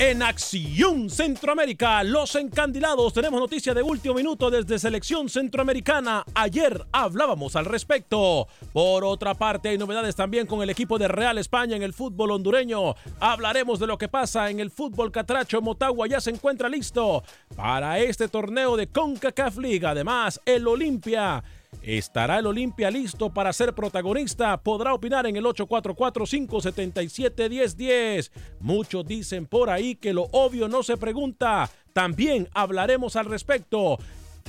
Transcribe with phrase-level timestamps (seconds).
[0.00, 6.24] en Acción Centroamérica, los encandilados, tenemos noticia de último minuto desde Selección Centroamericana.
[6.32, 8.48] Ayer hablábamos al respecto.
[8.72, 12.30] Por otra parte, hay novedades también con el equipo de Real España en el fútbol
[12.30, 12.94] hondureño.
[13.20, 15.60] Hablaremos de lo que pasa en el fútbol catracho.
[15.60, 17.22] Motagua ya se encuentra listo
[17.54, 19.86] para este torneo de CONCACAF League.
[19.86, 21.44] Además, el Olimpia
[21.82, 24.60] ¿Estará el Olimpia listo para ser protagonista?
[24.62, 28.30] Podrá opinar en el 844-577-1010.
[28.60, 31.70] Muchos dicen por ahí que lo obvio no se pregunta.
[31.92, 33.98] También hablaremos al respecto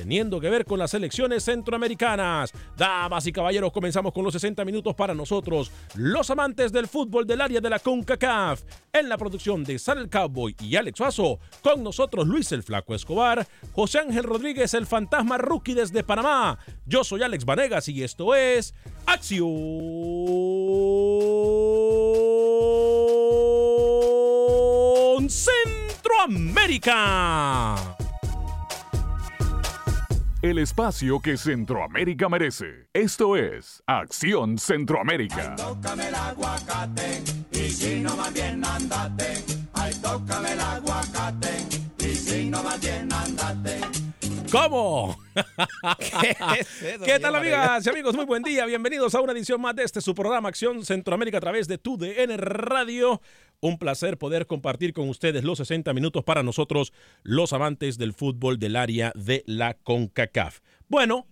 [0.02, 2.52] teniendo que ver con las elecciones centroamericanas.
[2.76, 7.40] Damas y caballeros, comenzamos con los 60 minutos para nosotros, los amantes del fútbol del
[7.40, 8.64] área de la CONCACAF.
[8.92, 12.96] En la producción de Sal el Cowboy y Alex Suazo, con nosotros Luis el Flaco
[12.96, 16.58] Escobar, José Ángel Rodríguez, el fantasma rookie desde Panamá.
[16.88, 18.74] Yo soy Alex Vanegas y esto es
[19.06, 19.52] Acción
[25.30, 28.01] Centroamérica
[30.42, 32.88] el espacio que Centroamérica merece.
[32.94, 35.56] Esto es Acción Centroamérica.
[44.52, 45.18] ¿Cómo?
[46.00, 48.16] ¿Qué, es eso, ¿Qué tal amigas y amigos?
[48.16, 48.66] Muy buen día.
[48.66, 52.38] Bienvenidos a una edición más de este su programa Acción Centroamérica a través de TUDN
[52.38, 53.22] Radio.
[53.62, 56.92] Un placer poder compartir con ustedes los 60 minutos para nosotros,
[57.24, 60.60] los amantes del fútbol del área de la CONCACAF.
[60.90, 61.28] Bueno,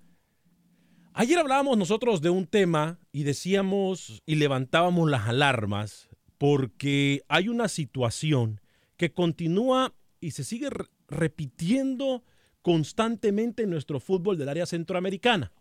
[1.13, 7.67] ayer hablábamos nosotros de un tema y decíamos y levantábamos las alarmas porque hay una
[7.67, 8.61] situación
[8.95, 12.23] que continúa y se sigue re- repitiendo
[12.61, 15.51] constantemente en nuestro fútbol del área centroamericana.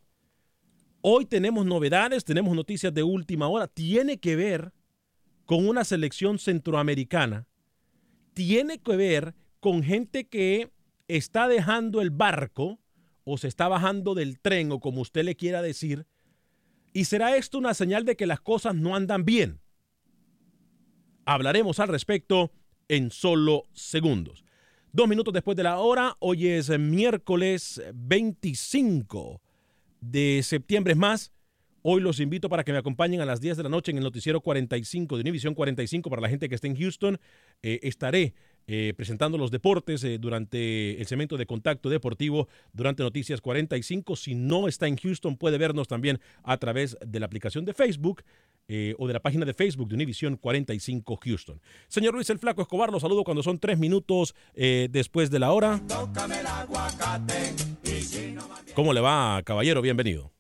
[1.01, 3.69] Hoy tenemos novedades, tenemos noticias de última hora.
[3.69, 4.73] Tiene que ver
[5.47, 7.47] con una selección centroamericana.
[8.35, 10.71] Tiene que ver con gente que
[11.07, 12.79] está dejando el barco
[13.25, 16.07] o se está bajando del tren o como usted le quiera decir.
[16.93, 19.61] ¿Y será esto una señal de que las cosas no andan bien?
[21.25, 22.51] Hablaremos al respecto
[22.89, 24.45] en solo segundos.
[24.91, 29.43] Dos minutos después de la hora, hoy es miércoles 25
[30.01, 30.93] de septiembre.
[30.93, 31.33] Es más,
[31.83, 34.05] hoy los invito para que me acompañen a las 10 de la noche en el
[34.05, 37.21] noticiero 45 de Univisión 45 para la gente que esté en Houston.
[37.63, 38.33] Eh, estaré
[38.67, 44.17] eh, presentando los deportes eh, durante el segmento de contacto deportivo durante Noticias 45.
[44.17, 48.23] Si no está en Houston, puede vernos también a través de la aplicación de Facebook
[48.71, 51.61] eh, o de la página de Facebook de Univisión 45 Houston.
[51.89, 55.53] Señor Luis el Flaco Escobar, lo saludo cuando son tres minutos eh, después de la
[55.53, 55.81] hora.
[55.89, 57.55] Tócame el aguacate,
[57.85, 59.81] y si no más bien ¿Cómo le va, caballero?
[59.81, 60.31] Bienvenido.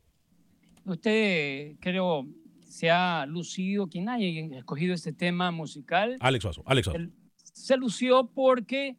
[0.84, 2.26] Usted, creo,
[2.60, 4.28] se ha lucido, quien haya
[4.58, 8.96] escogido este tema musical, Alex Suazo, Alex el- se lució porque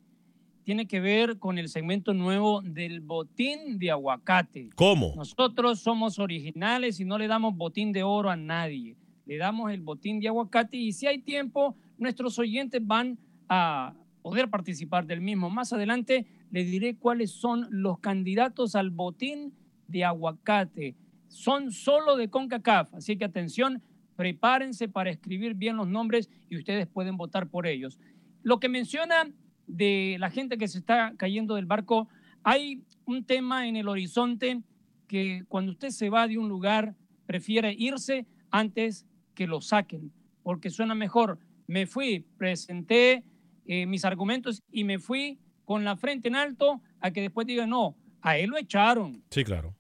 [0.64, 4.70] tiene que ver con el segmento nuevo del botín de aguacate.
[4.76, 5.14] ¿Cómo?
[5.16, 8.96] Nosotros somos originales y no le damos botín de oro a nadie.
[9.30, 13.94] Le damos el botín de aguacate y si hay tiempo, nuestros oyentes van a
[14.24, 15.52] poder participar del mismo.
[15.52, 19.54] Más adelante les diré cuáles son los candidatos al botín
[19.88, 20.96] de aguacate.
[21.28, 23.84] Son solo de CONCACAF, así que atención,
[24.16, 28.00] prepárense para escribir bien los nombres y ustedes pueden votar por ellos.
[28.42, 29.32] Lo que menciona
[29.68, 32.10] de la gente que se está cayendo del barco,
[32.42, 34.64] hay un tema en el horizonte
[35.06, 36.96] que cuando usted se va de un lugar,
[37.28, 39.06] prefiere irse antes
[39.40, 40.12] que lo saquen,
[40.44, 41.40] porque suena mejor.
[41.66, 43.24] Me fui, presenté
[43.66, 47.70] eh, mis argumentos y me fui con la frente en alto a que después digan,
[47.70, 49.24] no, a él lo echaron.
[49.30, 49.74] Sí, claro.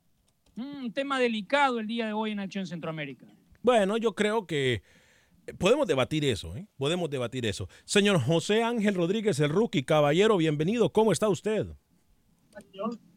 [0.55, 3.25] Un tema delicado el día de hoy en Acción Centroamérica.
[3.61, 4.81] Bueno, yo creo que
[5.57, 6.65] podemos debatir eso, ¿eh?
[6.77, 7.67] Podemos debatir eso.
[7.83, 10.93] Señor José Ángel Rodríguez, el rookie, caballero, bienvenido.
[10.93, 11.67] ¿Cómo está usted?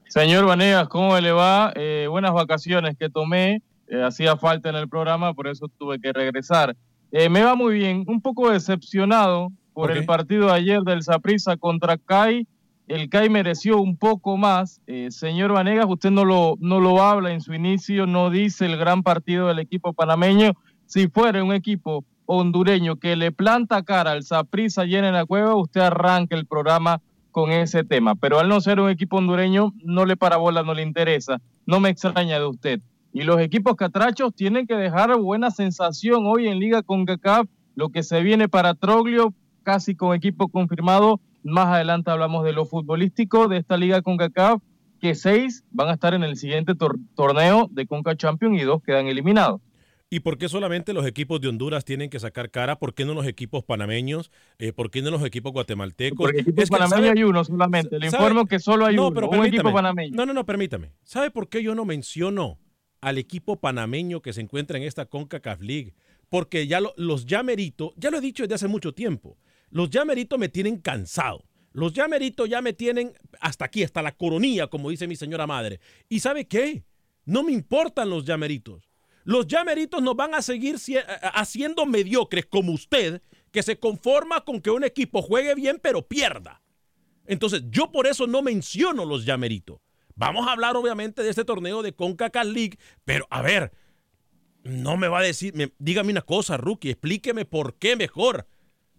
[0.08, 1.72] Señor Vanegas, ¿cómo le va?
[1.76, 3.62] Eh, buenas vacaciones que tomé.
[3.92, 6.74] Eh, hacía falta en el programa, por eso tuve que regresar.
[7.10, 8.04] Eh, me va muy bien.
[8.06, 12.46] Un poco decepcionado por el partido de ayer del Saprissa contra CAI.
[12.88, 14.80] El CAI mereció un poco más.
[14.86, 18.78] Eh, señor Vanegas, usted no lo, no lo habla en su inicio, no dice el
[18.78, 20.52] gran partido del equipo panameño.
[20.86, 25.54] Si fuera un equipo hondureño que le planta cara al Saprissa llena en la cueva,
[25.54, 28.14] usted arranca el programa con ese tema.
[28.14, 31.42] Pero al no ser un equipo hondureño, no le para bola, no le interesa.
[31.66, 32.80] No me extraña de usted.
[33.12, 37.46] Y los equipos catrachos tienen que dejar buena sensación hoy en Liga con CACAF.
[37.74, 41.20] Lo que se viene para Troglio, casi con equipo confirmado.
[41.42, 44.62] Más adelante hablamos de lo futbolístico de esta Liga con CACAF,
[45.00, 48.82] que seis van a estar en el siguiente tor- torneo de Conca Champions y dos
[48.82, 49.60] quedan eliminados.
[50.08, 52.76] ¿Y por qué solamente los equipos de Honduras tienen que sacar cara?
[52.78, 54.30] ¿Por qué no los equipos panameños?
[54.58, 56.18] Eh, ¿Por qué no los equipos guatemaltecos?
[56.18, 57.98] Porque equipos Es que, panameños ¿sabe- hay uno solamente.
[57.98, 58.22] Le ¿sabe?
[58.24, 60.14] informo que solo hay No, uno, pero un equipo panameño.
[60.14, 60.92] No, no, no, permítame.
[61.02, 62.58] ¿Sabe por qué yo no menciono
[63.02, 65.94] al equipo panameño que se encuentra en esta CONCACAF League?
[66.30, 69.36] Porque ya lo- los llameritos, ya lo he dicho desde hace mucho tiempo,
[69.70, 71.44] los llameritos me tienen cansado.
[71.72, 75.80] Los llameritos ya me tienen hasta aquí, hasta la coronilla, como dice mi señora madre.
[76.08, 76.84] ¿Y sabe qué?
[77.24, 78.88] No me importan los llameritos.
[79.24, 84.42] Los llameritos nos van a seguir sie- a- haciendo mediocres como usted, que se conforma
[84.44, 86.62] con que un equipo juegue bien pero pierda.
[87.26, 89.80] Entonces, yo por eso no menciono los llameritos.
[90.14, 93.72] Vamos a hablar obviamente de este torneo de CONCACAF League, pero a ver,
[94.64, 98.46] no me va a decir, me- dígame una cosa, rookie, explíqueme por qué mejor.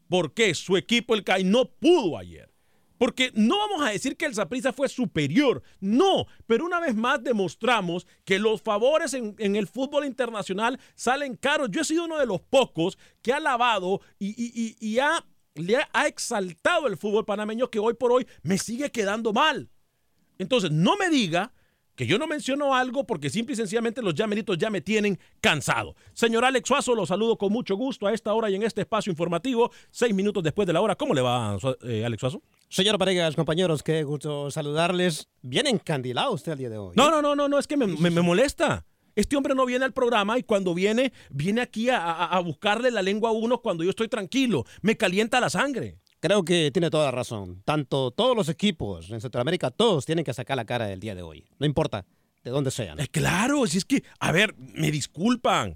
[0.10, 2.54] ¿Por qué su equipo, el CAI, no pudo ayer?
[2.98, 7.24] Porque no vamos a decir que el Saprissa fue superior, no, pero una vez más
[7.24, 11.70] demostramos que los favores en, el fútbol internacional salen caros.
[11.72, 15.26] Yo he sido uno de los pocos que ha lavado y, ha,
[15.56, 19.70] le ha exaltado el fútbol panameño que hoy por hoy me sigue quedando mal.
[20.44, 21.52] Entonces, no me diga
[21.96, 25.96] que yo no menciono algo porque simple y sencillamente los llameritos ya me tienen cansado.
[26.14, 29.12] Señor Alex Suazo, lo saludo con mucho gusto a esta hora y en este espacio
[29.12, 30.96] informativo, seis minutos después de la hora.
[30.96, 32.42] ¿Cómo le va, eh, Alex Suazo?
[32.70, 35.28] Señor Paregas, compañeros, qué gusto saludarles.
[35.44, 36.94] Bien encandilado usted el día de hoy.
[36.96, 38.86] No, no, no, no, no, es que me, me- me molesta.
[39.16, 42.90] Este hombre no viene al programa y cuando viene, viene aquí a, a- a buscarle
[42.90, 44.66] la lengua a uno cuando yo estoy tranquilo.
[44.82, 46.00] Me calienta la sangre.
[46.24, 47.62] Creo que tiene toda razón.
[47.66, 51.22] Tanto todos los equipos en Centroamérica, todos tienen que sacar la cara del día de
[51.22, 51.44] hoy.
[51.60, 52.06] No importa
[52.46, 52.98] de dónde sean.
[52.98, 55.74] Eh, claro, si es que, a ver, me disculpan.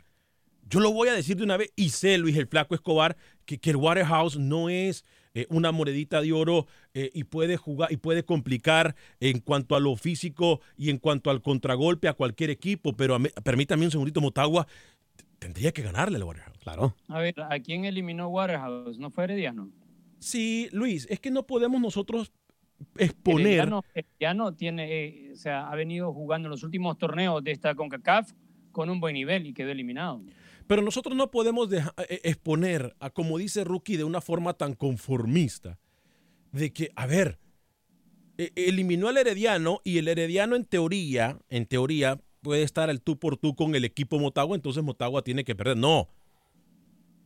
[0.70, 3.58] Yo lo voy a decir de una vez y sé, Luis el Flaco Escobar, que,
[3.58, 7.98] que el Waterhouse no es eh, una monedita de oro eh, y puede jugar y
[7.98, 12.94] puede complicar en cuanto a lo físico y en cuanto al contragolpe a cualquier equipo.
[12.96, 14.66] Pero a mí- permítame un segundito, Motagua,
[15.40, 16.58] tendría que ganarle al Waterhouse.
[16.60, 16.96] Claro.
[17.10, 18.98] A ver, ¿a quién eliminó Waterhouse?
[18.98, 19.70] ¿No fue Herediano?
[20.20, 22.32] Sí, Luis, es que no podemos nosotros
[22.98, 23.48] exponer.
[23.60, 27.76] Herediano, Herediano tiene, eh, o sea, ha venido jugando en los últimos torneos de esta
[27.76, 28.34] CONCACAF
[28.72, 30.22] con un buen nivel y quedó eliminado.
[30.68, 34.74] Pero nosotros no podemos deja- eh, exponer a, como dice Rookie, de una forma tan
[34.74, 35.80] conformista,
[36.52, 37.40] de que, a ver,
[38.38, 43.18] eh, eliminó al Herediano y el Herediano en teoría, en teoría, puede estar al tú
[43.18, 45.78] por tú con el equipo Motagua, entonces Motagua tiene que perder.
[45.78, 46.10] No.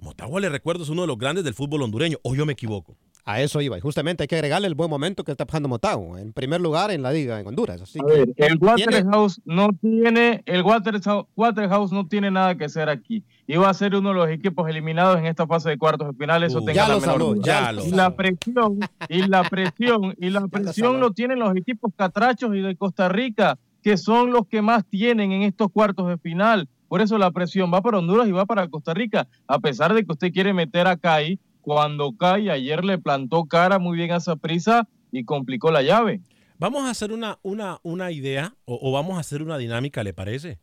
[0.01, 2.17] Motagua, le recuerdo, es uno de los grandes del fútbol hondureño.
[2.23, 2.97] O yo me equivoco.
[3.23, 3.77] A eso iba.
[3.77, 6.19] Y justamente hay que agregarle el buen momento que está pasando Motagua.
[6.19, 7.79] En primer lugar en la liga en Honduras.
[7.79, 8.65] Así A que ver, el tiene-
[8.97, 13.23] Waterhouse no tiene, el Waterhouse, Waterhouse no tiene nada que hacer aquí.
[13.45, 16.41] Iba a ser uno de los equipos eliminados en esta fase de cuartos de final,
[16.43, 17.43] eso Uh, tenga ya la lo menor saló, duda.
[17.45, 18.79] ya lo y la presión,
[19.09, 23.59] y la presión, y la presión lo tienen los equipos catrachos y de Costa Rica,
[23.83, 26.67] que son los que más tienen en estos cuartos de final.
[26.91, 30.03] Por eso la presión va para Honduras y va para Costa Rica, a pesar de
[30.03, 34.17] que usted quiere meter a CAI, cuando CAI ayer le plantó cara muy bien a
[34.17, 36.19] esa prisa, y complicó la llave.
[36.57, 40.13] Vamos a hacer una, una, una idea o, o vamos a hacer una dinámica, ¿le
[40.13, 40.59] parece?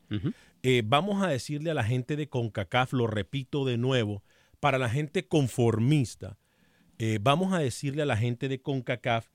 [0.62, 4.22] Eh, vamos a decirle a la gente de CONCACAF, lo repito de nuevo,
[4.60, 6.36] para la gente conformista,
[6.98, 9.28] eh, vamos a decirle a la gente de CONCACAF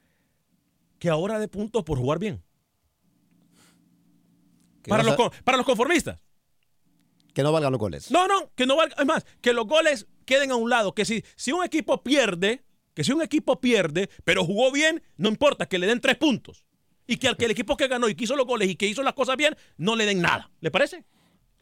[1.00, 2.44] que ahora de puntos por jugar bien.
[4.88, 6.23] Para los, para los conformistas.
[7.34, 8.12] Que no valgan los goles.
[8.12, 8.96] No, no, que no valga.
[9.00, 10.94] Es más, que los goles queden a un lado.
[10.94, 12.64] Que si, si un equipo pierde,
[12.94, 16.66] que si un equipo pierde, pero jugó bien, no importa, que le den tres puntos.
[17.08, 18.88] Y que al que el equipo que ganó y que hizo los goles y que
[18.88, 20.52] hizo las cosas bien, no le den nada.
[20.62, 21.04] ¿Le parece?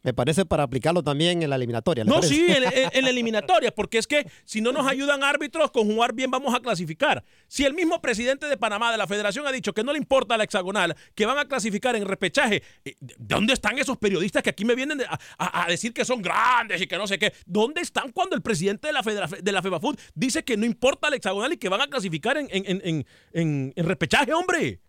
[0.04, 2.02] Me parece para aplicarlo también en la eliminatoria.
[2.02, 2.34] ¿le No, parece?
[2.34, 5.84] sí, en, en- en la eliminatoria, porque es que si no nos ayudan árbitros con
[5.86, 7.22] jugar bien, vamos a clasificar.
[7.46, 10.36] Si el mismo presidente de Panamá, de la federación, ha dicho que no le importa
[10.36, 14.50] la hexagonal, que van a clasificar en repechaje, eh, ¿de dónde están esos periodistas que
[14.50, 17.32] aquí me vienen a, a- a decir que son grandes y que no sé qué?
[17.46, 21.10] ¿Dónde están cuando el presidente de la, federa- de la FEBAFUT dice que no importa
[21.10, 24.80] la hexagonal y que van a clasificar en, en- en- en- en- en repechaje, hombre?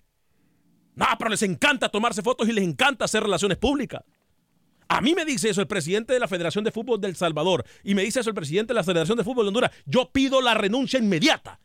[0.95, 4.03] No, pero les encanta tomarse fotos y les encanta hacer relaciones públicas.
[4.93, 7.95] A mí me dice eso el presidente de la Federación de Fútbol del Salvador y
[7.95, 9.71] me dice eso el presidente de la Federación de Fútbol de Honduras.
[9.87, 11.59] Yo pido la renuncia inmediata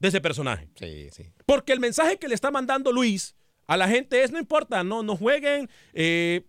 [0.00, 0.68] de ese personaje.
[0.74, 1.30] Sí, sí.
[1.46, 3.36] Porque el mensaje que le está mandando Luis
[3.68, 6.44] a la gente es, no importa, no, no jueguen, eh,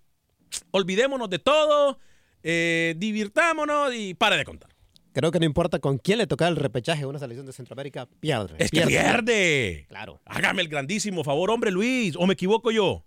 [0.72, 2.00] olvidémonos de todo,
[2.42, 4.72] eh, divirtámonos y pare de contar.
[5.12, 8.08] Creo que no importa con quién le toca el repechaje a una selección de Centroamérica,
[8.20, 8.56] pierde.
[8.58, 9.86] Es que pierde.
[9.88, 10.20] Claro.
[10.26, 13.06] Hágame el grandísimo favor, hombre Luis, o me equivoco yo.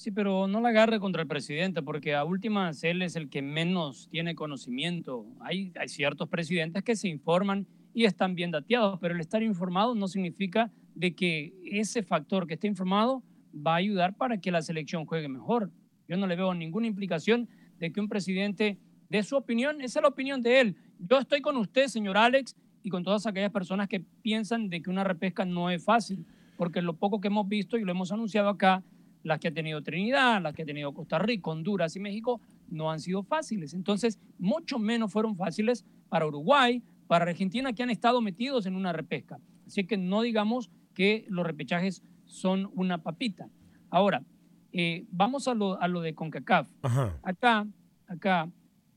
[0.00, 3.42] Sí, pero no la agarre contra el presidente, porque a últimas él es el que
[3.42, 5.26] menos tiene conocimiento.
[5.40, 10.08] Hay, ciertos presidentes que se informan y están bien dateados, pero el estar informado no
[10.08, 13.22] significa de que ese factor que esté informado
[13.54, 15.70] va a ayudar para que la selección juegue mejor.
[16.08, 17.46] Yo no le veo ninguna implicación
[17.78, 18.78] de que un presidente
[19.10, 20.76] dé su opinión, es la opinión de él.
[20.98, 24.88] Yo estoy con usted, señor Alex, y con todas aquellas personas que piensan de que
[24.88, 26.24] una repesca no es fácil,
[26.56, 28.82] porque lo poco que hemos visto y lo hemos anunciado acá,
[29.22, 32.90] las que ha tenido Trinidad, las que ha tenido Costa Rica, Honduras y México, no
[32.90, 33.74] han sido fáciles.
[33.74, 38.92] Entonces, mucho menos fueron fáciles para Uruguay, para Argentina, que han estado metidos en una
[38.92, 39.38] repesca.
[39.66, 43.48] Así que no digamos que los repechajes son una papita.
[43.90, 44.24] Ahora,
[44.72, 46.68] eh, vamos a lo, a lo de CONCACAF.
[46.82, 47.18] Ajá.
[47.22, 47.66] Acá,
[48.06, 48.50] acá,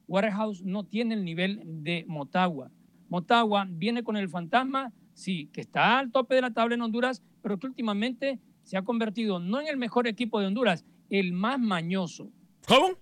[0.07, 2.71] Waterhouse no tiene el nivel de Motagua.
[3.09, 7.23] Motagua viene con el fantasma, sí, que está al tope de la tabla en Honduras,
[7.41, 11.59] pero que últimamente se ha convertido no en el mejor equipo de Honduras, el más
[11.59, 12.29] mañoso.
[12.67, 12.95] ¿Cómo?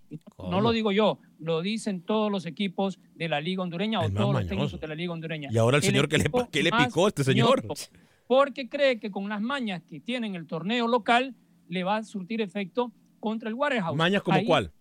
[0.50, 4.12] No lo digo yo, lo dicen todos los equipos de la Liga Hondureña o El
[4.13, 4.50] más todos los mañoso.
[4.50, 5.50] técnicos de la Liga Hondureña.
[5.51, 7.62] Y ahora el señor, ¿qué le- le picó a este señor?
[7.63, 7.91] mañoso,
[8.27, 11.36] Porque cree que con las mañas que tiene en el torneo local
[11.68, 13.96] le va a surtir efecto contra el Waterhouse.
[13.98, 14.72] ¿Mañas como Ahí- cuál?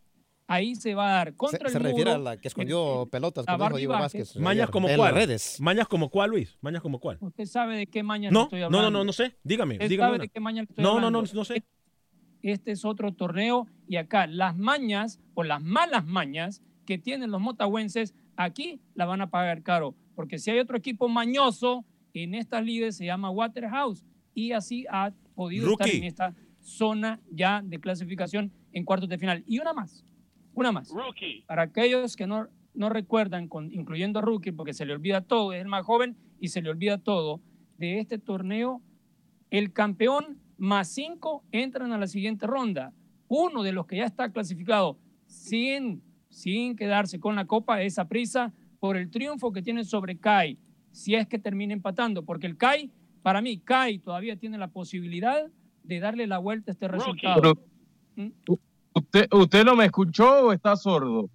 [0.52, 3.44] Ahí se va a dar Se, contra se el refiere a la que escondió pelotas,
[3.46, 4.20] la como dijo Diego Vázquez.
[4.28, 4.42] Vázquez.
[4.42, 5.14] ¿Mañas como en cuál?
[5.14, 5.60] las redes.
[5.60, 6.58] ¿Mañas como cuál, Luis?
[6.60, 7.18] ¿Mañas como cuál?
[7.20, 8.90] Usted sabe de qué mañas No, estoy no, hablando.
[8.90, 9.36] no, no, no sé.
[9.44, 10.22] Dígame, Usted dígame sabe una.
[10.24, 11.22] de qué mañas estoy No, no, hablando.
[11.22, 11.62] no, no sé.
[12.42, 17.40] Este es otro torneo y acá las mañas o las malas mañas que tienen los
[17.40, 19.94] motahuenses, aquí la van a pagar caro.
[20.16, 24.04] Porque si hay otro equipo mañoso en estas líderes se llama Waterhouse
[24.34, 29.44] y así ha podido estar en esta zona ya de clasificación en cuartos de final.
[29.46, 30.04] Y una más,
[30.60, 30.92] una más.
[31.46, 35.52] Para aquellos que no, no recuerdan, con, incluyendo a Rookie, porque se le olvida todo,
[35.52, 37.40] es el más joven y se le olvida todo,
[37.78, 38.82] de este torneo,
[39.50, 42.92] el campeón más cinco entran a la siguiente ronda.
[43.28, 48.52] Uno de los que ya está clasificado sin, sin quedarse con la copa es prisa
[48.78, 50.58] por el triunfo que tiene sobre CAI,
[50.90, 52.90] si es que termina empatando, porque el CAI,
[53.22, 55.50] para mí, CAI todavía tiene la posibilidad
[55.84, 57.40] de darle la vuelta a este resultado.
[57.40, 57.54] Pero,
[58.16, 58.52] ¿Mm?
[58.94, 61.28] ¿Usted, ¿Usted no me escuchó o está sordo?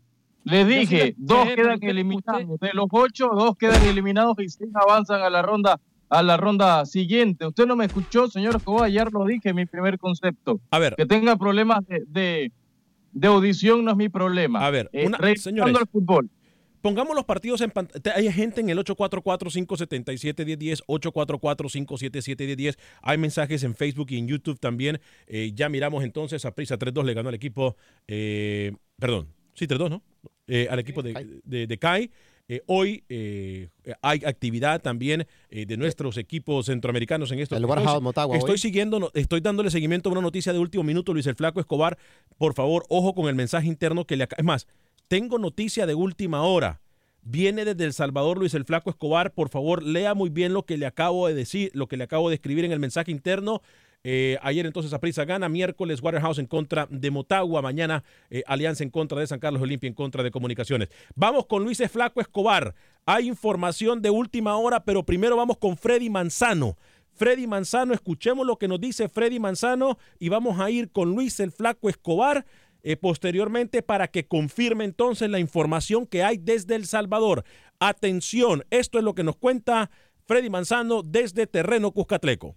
[0.44, 2.60] Le sí dije, le dos quedan usted- eliminados.
[2.60, 6.86] De los ocho, dos quedan eliminados y seis avanzan a la ronda a la ronda
[6.86, 7.48] siguiente.
[7.48, 10.60] Usted no me escuchó, señor Escobar, ayer lo dije, mi primer concepto.
[10.70, 12.52] A ver, Que tenga problemas de, de,
[13.12, 14.64] de audición no es mi problema.
[14.66, 15.76] A ver, Eh, una- señores.
[15.76, 16.30] al fútbol.
[16.86, 18.16] Pongamos los partidos en pantalla.
[18.16, 22.78] Hay gente en el 844-577-1010, 844-577-1010.
[23.02, 25.02] Hay mensajes en Facebook y en YouTube también.
[25.26, 27.76] Eh, ya miramos entonces a Prisa 3-2 le ganó al equipo,
[28.08, 30.04] eh, perdón, sí, 3-2, ¿no?
[30.48, 32.12] Eh, al equipo de, de, de CAI.
[32.48, 33.70] Eh, hoy eh,
[34.04, 37.56] hay actividad también eh, de nuestros equipos centroamericanos en esto.
[37.56, 38.58] El Estoy- Warehouse Motagua Estoy hoy.
[38.60, 41.98] siguiendo, estoy dándole seguimiento a una noticia de último minuto, Luis el Flaco Escobar.
[42.38, 44.40] Por favor, ojo con el mensaje interno que le acaba.
[44.42, 44.68] Es más,
[45.08, 46.82] tengo noticia de última hora.
[47.22, 49.34] Viene desde El Salvador Luis el Flaco Escobar.
[49.34, 52.30] Por favor, lea muy bien lo que le acabo de decir, lo que le acabo
[52.30, 53.62] de escribir en el mensaje interno.
[54.08, 58.92] Eh, ayer entonces Aprisa gana, miércoles Waterhouse en contra de Motagua, mañana eh, Alianza en
[58.92, 60.90] contra de San Carlos Olimpia en contra de Comunicaciones.
[61.16, 62.76] Vamos con Luis Flaco Escobar.
[63.08, 66.78] Hay información de última hora, pero primero vamos con Freddy Manzano.
[67.16, 67.94] Freddy Manzano.
[67.94, 71.90] Escuchemos lo que nos dice Freddy Manzano y vamos a ir con Luis el Flaco
[71.90, 72.46] Escobar
[72.88, 77.44] eh, posteriormente para que confirme entonces la información que hay desde El Salvador.
[77.80, 79.90] Atención, esto es lo que nos cuenta
[80.28, 82.56] Freddy Manzano desde Terreno Cuscatleco.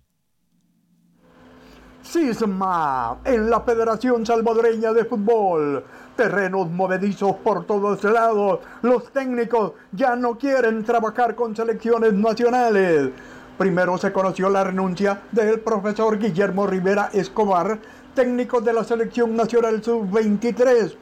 [2.02, 5.82] Sisma en la Federación Salvadoreña de Fútbol.
[6.14, 8.60] Terrenos movedizos por todos lados.
[8.82, 13.12] Los técnicos ya no quieren trabajar con selecciones nacionales.
[13.56, 17.80] Primero se conoció la renuncia del profesor Guillermo Rivera Escobar,
[18.18, 20.92] técnico de la Selección Nacional Sub-23.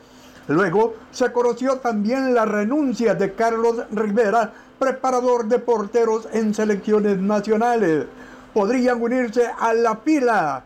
[0.49, 8.05] Luego se conoció también la renuncia de Carlos Rivera, preparador de porteros en selecciones nacionales.
[8.53, 10.63] Podrían unirse a la pila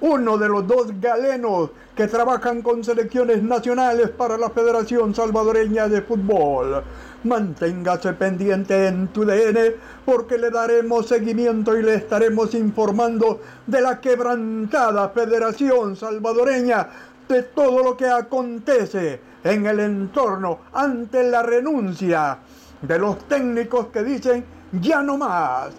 [0.00, 6.02] uno de los dos galenos que trabajan con selecciones nacionales para la Federación Salvadoreña de
[6.02, 6.82] Fútbol.
[7.24, 14.00] Manténgase pendiente en tu DN porque le daremos seguimiento y le estaremos informando de la
[14.00, 16.88] quebrantada Federación Salvadoreña,
[17.28, 22.38] de todo lo que acontece en el entorno ante la renuncia
[22.80, 25.70] de los técnicos que dicen ya no más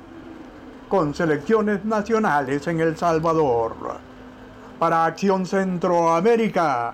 [0.87, 3.75] con selecciones nacionales en El Salvador
[4.79, 6.93] para Acción Centroamérica.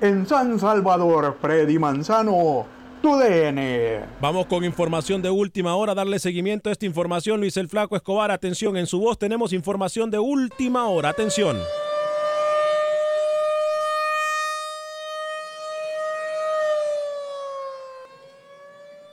[0.00, 4.00] En San Salvador, Freddy Manzano, tu DN.
[4.20, 7.40] Vamos con información de última hora, darle seguimiento a esta información.
[7.40, 11.58] Luis el Flaco Escobar, atención, en su voz tenemos información de última hora, atención.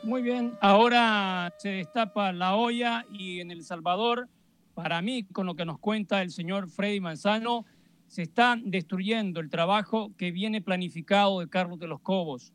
[0.03, 4.27] Muy bien, ahora se destapa la olla y en El Salvador
[4.75, 7.65] para mí, con lo que nos cuenta el señor Freddy Manzano,
[8.07, 12.53] se está destruyendo el trabajo que viene planificado de Carlos de los Cobos.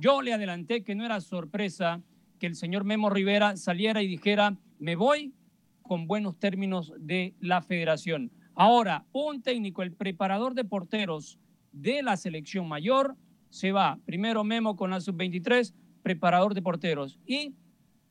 [0.00, 2.00] Yo le adelanté que no era sorpresa
[2.38, 5.34] que el señor Memo Rivera saliera y dijera, me voy
[5.82, 8.30] con buenos términos de la federación.
[8.54, 11.40] Ahora, un técnico, el preparador de porteros
[11.72, 13.16] de la selección mayor,
[13.50, 13.98] se va.
[14.04, 17.18] Primero Memo con la sub-23, preparador de porteros.
[17.26, 17.56] Y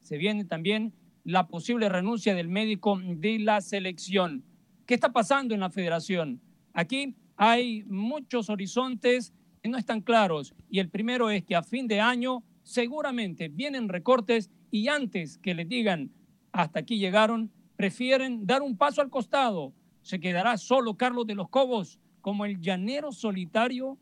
[0.01, 4.43] se viene también la posible renuncia del médico de la selección.
[4.85, 6.41] ¿Qué está pasando en la federación?
[6.73, 11.99] Aquí hay muchos horizontes no están claros y el primero es que a fin de
[11.99, 16.11] año seguramente vienen recortes y antes que les digan
[16.51, 19.73] hasta aquí llegaron, prefieren dar un paso al costado.
[20.01, 23.97] Se quedará solo Carlos de los Cobos como el llanero solitario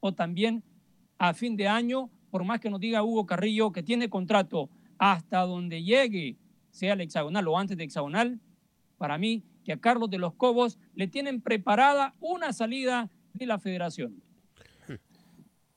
[0.00, 0.62] o también
[1.18, 5.40] a fin de año, por más que nos diga Hugo Carrillo que tiene contrato hasta
[5.40, 6.36] donde llegue
[6.70, 8.40] sea el hexagonal o antes de hexagonal,
[8.98, 13.58] para mí que a Carlos de los Cobos le tienen preparada una salida de la
[13.58, 14.22] federación.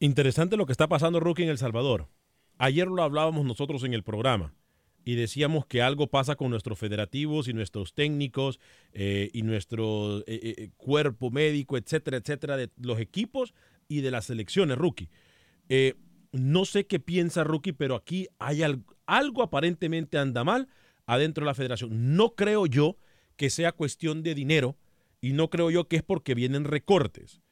[0.01, 2.07] Interesante lo que está pasando, Rookie, en El Salvador.
[2.57, 4.51] Ayer lo hablábamos nosotros en el programa
[5.05, 8.59] y decíamos que algo pasa con nuestros federativos y nuestros técnicos
[8.93, 13.53] eh, y nuestro eh, eh, cuerpo médico, etcétera, etcétera, de los equipos
[13.87, 15.11] y de las selecciones, Rookie.
[16.31, 18.63] no sé qué piensa Rookie, pero aquí hay
[19.05, 20.67] algo aparentemente anda mal
[21.05, 22.15] adentro de la federación.
[22.15, 22.97] No creo yo
[23.35, 24.79] que sea cuestión de dinero
[25.21, 27.43] y no creo yo que es porque vienen recortes.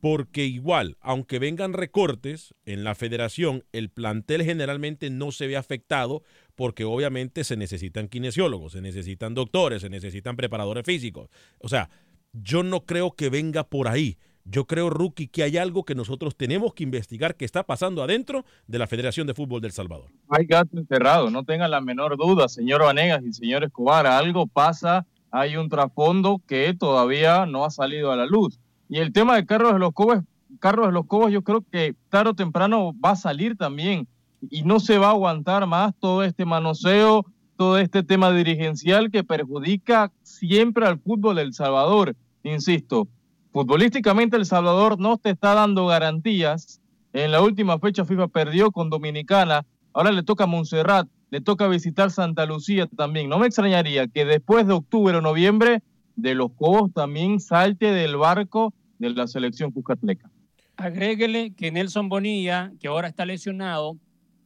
[0.00, 6.22] Porque igual, aunque vengan recortes en la federación, el plantel generalmente no se ve afectado
[6.54, 11.28] porque obviamente se necesitan kinesiólogos, se necesitan doctores, se necesitan preparadores físicos.
[11.58, 11.90] O sea,
[12.32, 14.18] yo no creo que venga por ahí.
[14.44, 18.44] Yo creo, Rookie, que hay algo que nosotros tenemos que investigar que está pasando adentro
[18.66, 20.10] de la Federación de Fútbol del Salvador.
[20.28, 24.06] Hay gato enterrado, no tengan la menor duda, señor Vanegas y señor Escobar.
[24.06, 28.58] Algo pasa, hay un trasfondo que todavía no ha salido a la luz.
[28.90, 30.18] Y el tema de Carlos de los Cobos,
[30.58, 34.06] Carlos de los Cobos, yo creo que tarde o temprano va a salir también
[34.50, 37.24] y no se va a aguantar más todo este manoseo,
[37.56, 42.16] todo este tema dirigencial que perjudica siempre al fútbol del Salvador.
[42.42, 43.06] Insisto,
[43.52, 46.80] Futbolísticamente El Salvador no te está dando garantías.
[47.12, 49.66] En la última fecha FIFA perdió con Dominicana.
[49.92, 53.28] Ahora le toca a Montserrat, le toca visitar Santa Lucía también.
[53.28, 55.82] No me extrañaría que después de octubre o noviembre
[56.14, 58.72] de los Cobos también salte del barco
[59.08, 60.30] de la selección Cuscatleca.
[60.76, 63.98] Agréguele que Nelson Bonilla, que ahora está lesionado,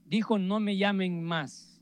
[0.06, 1.80] dijo no me llamen más.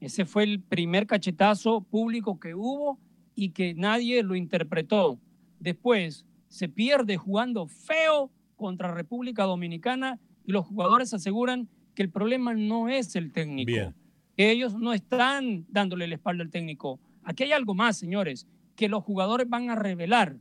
[0.00, 2.98] Ese fue el primer cachetazo público que hubo
[3.34, 5.18] y que nadie lo interpretó.
[5.58, 12.54] Después, se pierde jugando feo contra República Dominicana y los jugadores aseguran que el problema
[12.54, 13.94] no es el técnico.
[14.36, 17.00] Que ellos no están dándole la espalda al técnico.
[17.22, 20.36] Aquí hay algo más, señores, que los jugadores van a revelar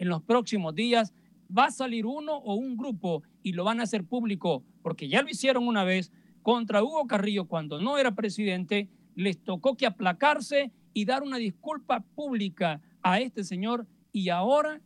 [0.00, 1.14] en los próximos días.
[1.56, 5.22] Va a salir uno o un grupo y lo van a hacer público, porque ya
[5.22, 6.10] lo hicieron una vez
[6.42, 12.00] contra Hugo Carrillo cuando no era presidente, les tocó que aplacarse y dar una disculpa
[12.14, 14.80] pública a este señor y ahora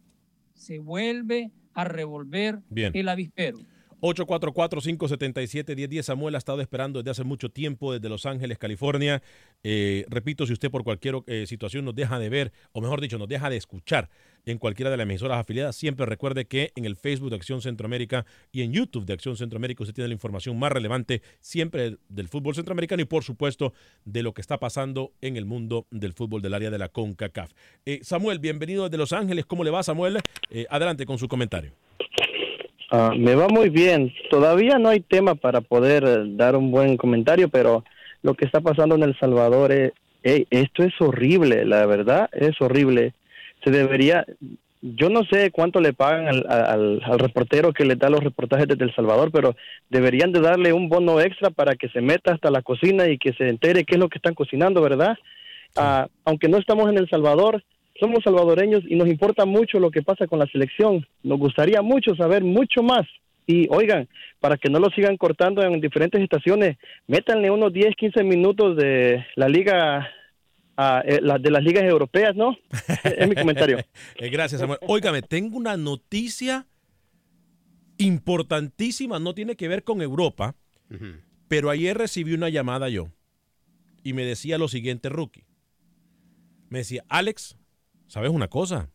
[0.55, 2.93] se vuelve a revolver Bien.
[2.95, 3.59] el avispero.
[4.05, 6.03] 844-577-1010.
[6.03, 9.23] Samuel ha estado esperando desde hace mucho tiempo desde Los Ángeles, California.
[9.63, 13.17] Eh, repito, si usted por cualquier eh, situación nos deja de ver, o mejor dicho,
[13.17, 14.11] nos deja de escuchar
[14.45, 18.27] en cualquiera de las emisoras afiliadas, siempre recuerde que en el Facebook de Acción Centroamérica
[18.53, 22.55] y en YouTube de Acción Centroamérica usted tiene la información más relevante siempre del fútbol
[22.55, 23.73] centroamericano y por supuesto
[24.05, 27.53] de lo que está pasando en el mundo del fútbol del área de la CONCACAF.
[27.87, 29.47] Eh, Samuel, bienvenido desde Los Ángeles.
[29.47, 30.19] ¿Cómo le va, Samuel?
[30.69, 31.73] Adelante con su comentario.
[32.91, 34.13] Ah, me va muy bien.
[34.31, 37.85] Todavía no hay tema para poder eh, dar un buen comentario, pero
[38.23, 39.93] lo que está pasando en El Salvador, es,
[40.23, 43.15] ey, esto es horrible, la verdad, es horrible.
[43.63, 44.27] Se debería,
[44.83, 48.69] yo no sé cuánto le pagan al, al, al reportero que le da los reportajes
[48.69, 49.57] desde El Salvador, pero
[49.89, 53.33] deberían de darle un bono extra para que se meta hasta la cocina y que
[53.33, 55.17] se entere qué es lo que están cocinando, ¿verdad?
[55.77, 57.65] Ah, aunque no estamos en El Salvador,
[58.01, 61.07] somos salvadoreños y nos importa mucho lo que pasa con la selección.
[61.23, 63.07] Nos gustaría mucho saber mucho más.
[63.47, 64.09] Y oigan,
[64.41, 66.77] para que no lo sigan cortando en diferentes estaciones,
[67.07, 70.09] métanle unos 10, 15 minutos de la liga,
[71.05, 72.57] eh, la- de las ligas europeas, ¿no?
[73.05, 73.79] es mi comentario.
[74.17, 74.79] Eh, gracias, Samuel.
[74.89, 76.67] Óigame, tengo una noticia
[77.99, 80.55] importantísima, no tiene que ver con Europa,
[81.49, 83.09] pero ayer recibí una llamada yo
[84.03, 85.45] y me decía lo siguiente, Rookie.
[86.69, 87.57] Me decía, Alex,
[88.15, 88.89] ¿sabes una cosa?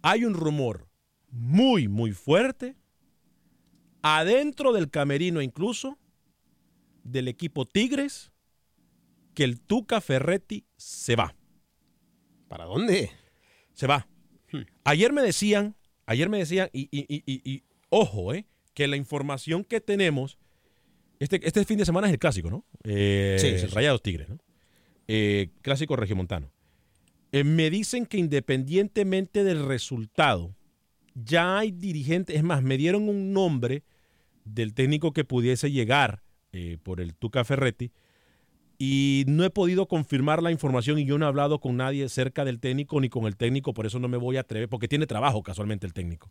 [0.00, 0.88] Hay un rumor
[1.30, 2.74] muy, muy fuerte,
[4.00, 5.98] adentro del camerino incluso,
[7.04, 8.32] del equipo Tigres,
[9.34, 11.36] que el Tuca Ferretti se va.
[12.48, 13.10] ¿Para dónde?
[13.74, 14.08] Se va.
[14.84, 18.96] Ayer me decían, ayer me decían, y, y- y- y- y, ojo, eh, que la
[18.96, 20.38] información que tenemos,
[21.18, 22.64] este, este fin de semana es el clásico, ¿no?
[22.84, 23.74] Eh, Sí, sí, sí.
[23.74, 24.38] Rayados Tigres, ¿no?
[25.08, 26.50] Eh, clásico regiomontano.
[27.32, 30.54] Eh, me dicen que independientemente del resultado,
[31.14, 33.82] ya hay dirigentes, es más, me dieron un nombre
[34.44, 37.92] del técnico que pudiese llegar eh, por el Tuca Ferretti,
[38.78, 42.44] y no he podido confirmar la información y yo no he hablado con nadie cerca
[42.44, 45.06] del técnico ni con el técnico, por eso no me voy a atrever, porque tiene
[45.06, 46.30] trabajo casualmente el técnico.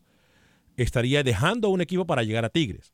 [0.77, 2.93] Estaría dejando a un equipo para llegar a Tigres.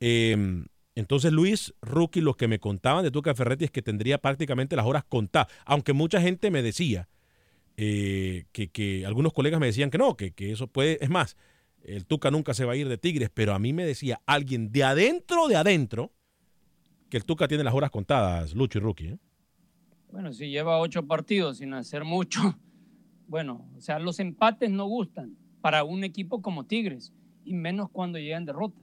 [0.00, 4.76] Eh, entonces, Luis, Rookie, lo que me contaban de Tuca Ferretti es que tendría prácticamente
[4.76, 7.08] las horas contadas, aunque mucha gente me decía,
[7.76, 11.36] eh, que, que algunos colegas me decían que no, que, que eso puede, es más,
[11.84, 14.72] el Tuca nunca se va a ir de Tigres, pero a mí me decía alguien
[14.72, 16.12] de adentro, de adentro,
[17.10, 19.08] que el Tuca tiene las horas contadas, Lucho y Rookie.
[19.08, 19.18] ¿eh?
[20.10, 22.40] Bueno, si lleva ocho partidos sin hacer mucho,
[23.28, 27.12] bueno, o sea, los empates no gustan para un equipo como Tigres,
[27.44, 28.82] y menos cuando llegan derrotas.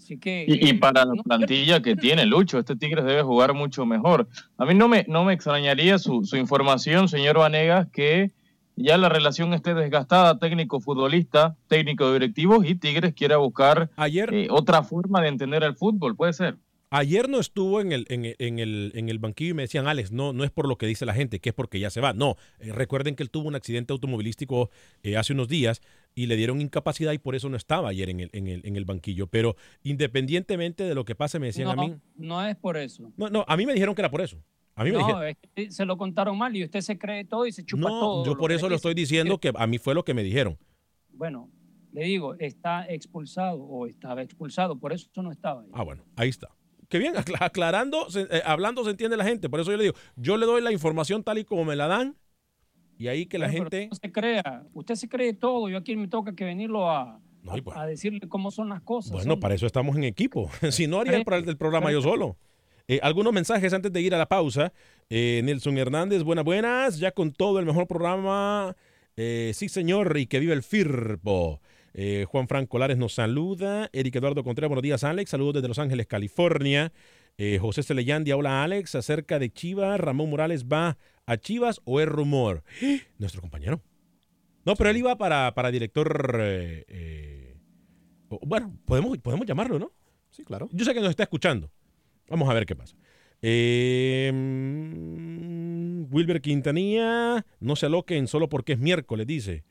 [0.00, 0.46] Así que...
[0.48, 4.28] Y, y para la plantilla que tiene Lucho, este Tigres debe jugar mucho mejor.
[4.56, 8.30] A mí no me, no me extrañaría su, su información, señor Vanegas, que
[8.76, 15.20] ya la relación esté desgastada, técnico-futbolista, técnico directivos, y Tigres quiera buscar eh, otra forma
[15.20, 16.56] de entender el fútbol, puede ser.
[16.92, 19.86] Ayer no estuvo en el, en, el, en, el, en el banquillo y me decían,
[19.86, 22.00] Alex, no, no es por lo que dice la gente, que es porque ya se
[22.00, 22.14] va.
[22.14, 24.70] No, eh, recuerden que él tuvo un accidente automovilístico
[25.04, 25.82] eh, hace unos días
[26.14, 28.76] y le dieron incapacidad y por eso no estaba ayer en el, en el, en
[28.76, 29.26] el banquillo.
[29.28, 31.94] Pero independientemente de lo que pase, me decían no, a mí.
[32.16, 33.12] no es por eso.
[33.16, 34.36] No, no, a mí me dijeron que era por eso.
[34.74, 35.26] A mí me no, dijeron.
[35.28, 38.00] es que se lo contaron mal y usted se cree todo y se chupa No,
[38.00, 38.24] todo.
[38.24, 40.58] yo por que eso lo estoy diciendo que a mí fue lo que me dijeron.
[41.10, 41.50] Bueno,
[41.92, 45.68] le digo, está expulsado o estaba expulsado, por eso no estaba ahí.
[45.72, 46.48] Ah, bueno, ahí está.
[46.88, 49.48] Qué bien, acla- aclarando, se- eh, hablando se entiende la gente.
[49.48, 51.86] Por eso yo le digo, yo le doy la información tal y como me la
[51.86, 52.16] dan
[53.00, 53.70] y ahí que la gente...
[53.70, 57.18] pero No se crea, usted se cree todo, yo aquí me toca que venirlo a,
[57.42, 59.12] No, pues- a decirle cómo son las cosas.
[59.12, 59.40] Bueno, hombre.
[59.42, 60.50] para eso estamos en equipo.
[60.70, 62.36] si no, haría el, el programa yo solo.
[62.88, 64.72] Eh, algunos mensajes antes de ir a la pausa.
[65.08, 66.98] Eh, Nelson Hernández, buenas, buenas.
[66.98, 68.76] Ya con todo el mejor programa.
[69.16, 71.60] Eh, sí, señor, y que vive el FIRPO.
[71.94, 73.88] Eh, Juan Franco Lares nos saluda.
[73.92, 75.30] Eric Eduardo Contreras, buenos días, Alex.
[75.30, 76.92] Saludos desde Los Ángeles, California.
[77.42, 78.94] Eh, José Celeyandia, hola, Alex.
[78.94, 82.62] Acerca de Chivas, Ramón Morales va a Chivas o es rumor.
[83.18, 83.80] Nuestro compañero.
[84.66, 86.38] No, pero él iba para, para director.
[86.38, 87.56] eh, eh,
[88.42, 89.90] bueno, podemos, podemos llamarlo, ¿no?
[90.28, 90.68] Sí, claro.
[90.70, 91.70] Yo sé que nos está escuchando.
[92.28, 92.94] Vamos a ver qué pasa.
[94.34, 94.34] Mm,
[96.12, 99.64] Wilber Quintanilla, no se aloquen solo porque es miércoles, dice.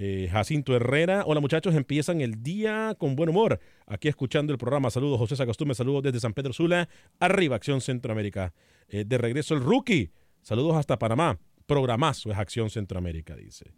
[0.00, 3.58] Eh, Jacinto Herrera, hola muchachos, empiezan el día con buen humor.
[3.84, 4.90] Aquí escuchando el programa.
[4.90, 6.88] Saludos, José Sagastume, saludos desde San Pedro Sula.
[7.18, 8.54] Arriba, Acción Centroamérica.
[8.88, 10.12] Eh, de regreso el rookie.
[10.40, 11.40] Saludos hasta Panamá.
[11.66, 13.72] Programazo es Acción Centroamérica, dice.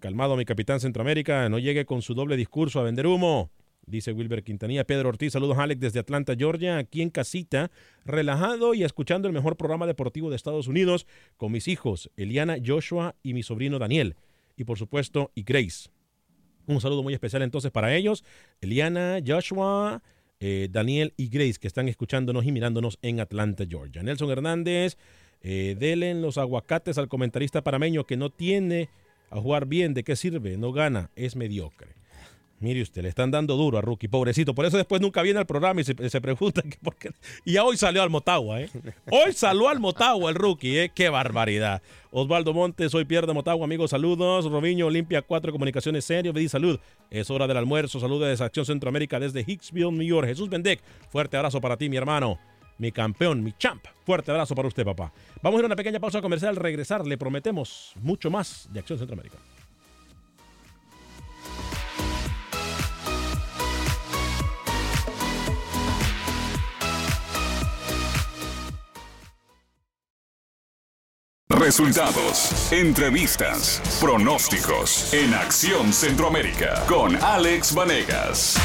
[0.00, 3.52] Calmado, mi capitán Centroamérica, no llegue con su doble discurso a vender humo.
[3.86, 4.84] dice Wilber Quintanilla.
[4.84, 7.70] Pedro Ortiz, saludos Alex desde Atlanta, Georgia, aquí en casita,
[8.04, 11.06] relajado y escuchando el mejor programa deportivo de Estados Unidos
[11.36, 14.16] con mis hijos, Eliana, Joshua y mi sobrino Daniel.
[14.60, 15.88] Y por supuesto, y Grace.
[16.66, 18.26] Un saludo muy especial entonces para ellos,
[18.60, 20.02] Eliana, Joshua,
[20.38, 24.02] eh, Daniel y Grace, que están escuchándonos y mirándonos en Atlanta, Georgia.
[24.02, 24.98] Nelson Hernández,
[25.40, 28.90] eh, delen los aguacates al comentarista parameño que no tiene
[29.30, 30.58] a jugar bien, ¿de qué sirve?
[30.58, 31.94] No gana, es mediocre.
[32.60, 34.54] Mire usted, le están dando duro a Rookie, pobrecito.
[34.54, 37.10] Por eso después nunca viene al programa y se, pregunta por qué.
[37.42, 38.68] Y hoy salió al Motagua, ¿eh?
[39.10, 40.92] Hoy salió al Motagua el Rookie, ¿eh?
[40.94, 41.80] Qué barbaridad.
[42.10, 44.44] Osvaldo Montes, soy Pierre de Motagua, amigos, saludos.
[44.44, 46.78] Robiño, Olimpia 4, Comunicaciones Serio, pedí salud.
[47.10, 50.28] Es hora del almuerzo, saludos de Acción Centroamérica desde Hicksville, New York.
[50.28, 52.38] Jesús Bendec, fuerte abrazo para ti, mi hermano.
[52.76, 53.84] Mi campeón, mi champ.
[54.04, 55.12] Fuerte abrazo para usted, papá.
[55.42, 56.50] Vamos a ir a una pequeña pausa comercial.
[56.50, 59.38] Al regresar, le prometemos mucho más de Acción Centroamérica.
[71.60, 78.56] Resultados, entrevistas, pronósticos en Acción Centroamérica con Alex Vanegas.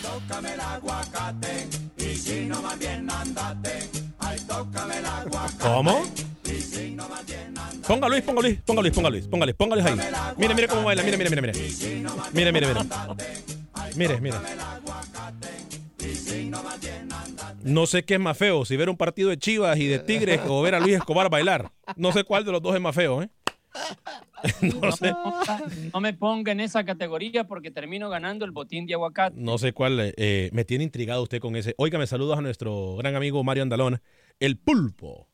[0.00, 3.90] Tócame el aguacate y si no más bien andate.
[4.20, 5.58] Ay, tócame el aguacate.
[5.58, 6.02] ¿Cómo?
[7.86, 10.00] Ponga Luis, ponga Luis, ponga Luis, ponga Luis, ponga Luis, ponga Luis ahí.
[10.38, 11.52] Mire, mire cómo baila, mire, mire, mire, mire.
[12.32, 12.80] Mire, mire, mire.
[13.96, 14.36] Mire, mire.
[17.66, 20.40] No sé qué es más feo, si ver un partido de Chivas y de Tigres
[20.46, 21.70] o ver a Luis Escobar bailar.
[21.96, 23.28] No sé cuál de los dos es más feo, ¿eh?
[24.80, 25.12] No sé,
[25.92, 29.36] No me ponga en esa categoría porque termino ganando el botín de aguacate.
[29.38, 30.14] no sé cuál.
[30.16, 31.74] eh, me tiene intrigado usted con ese.
[31.76, 34.00] Óigame, saludos a nuestro gran amigo Mario Andalón,
[34.40, 35.28] el pulpo.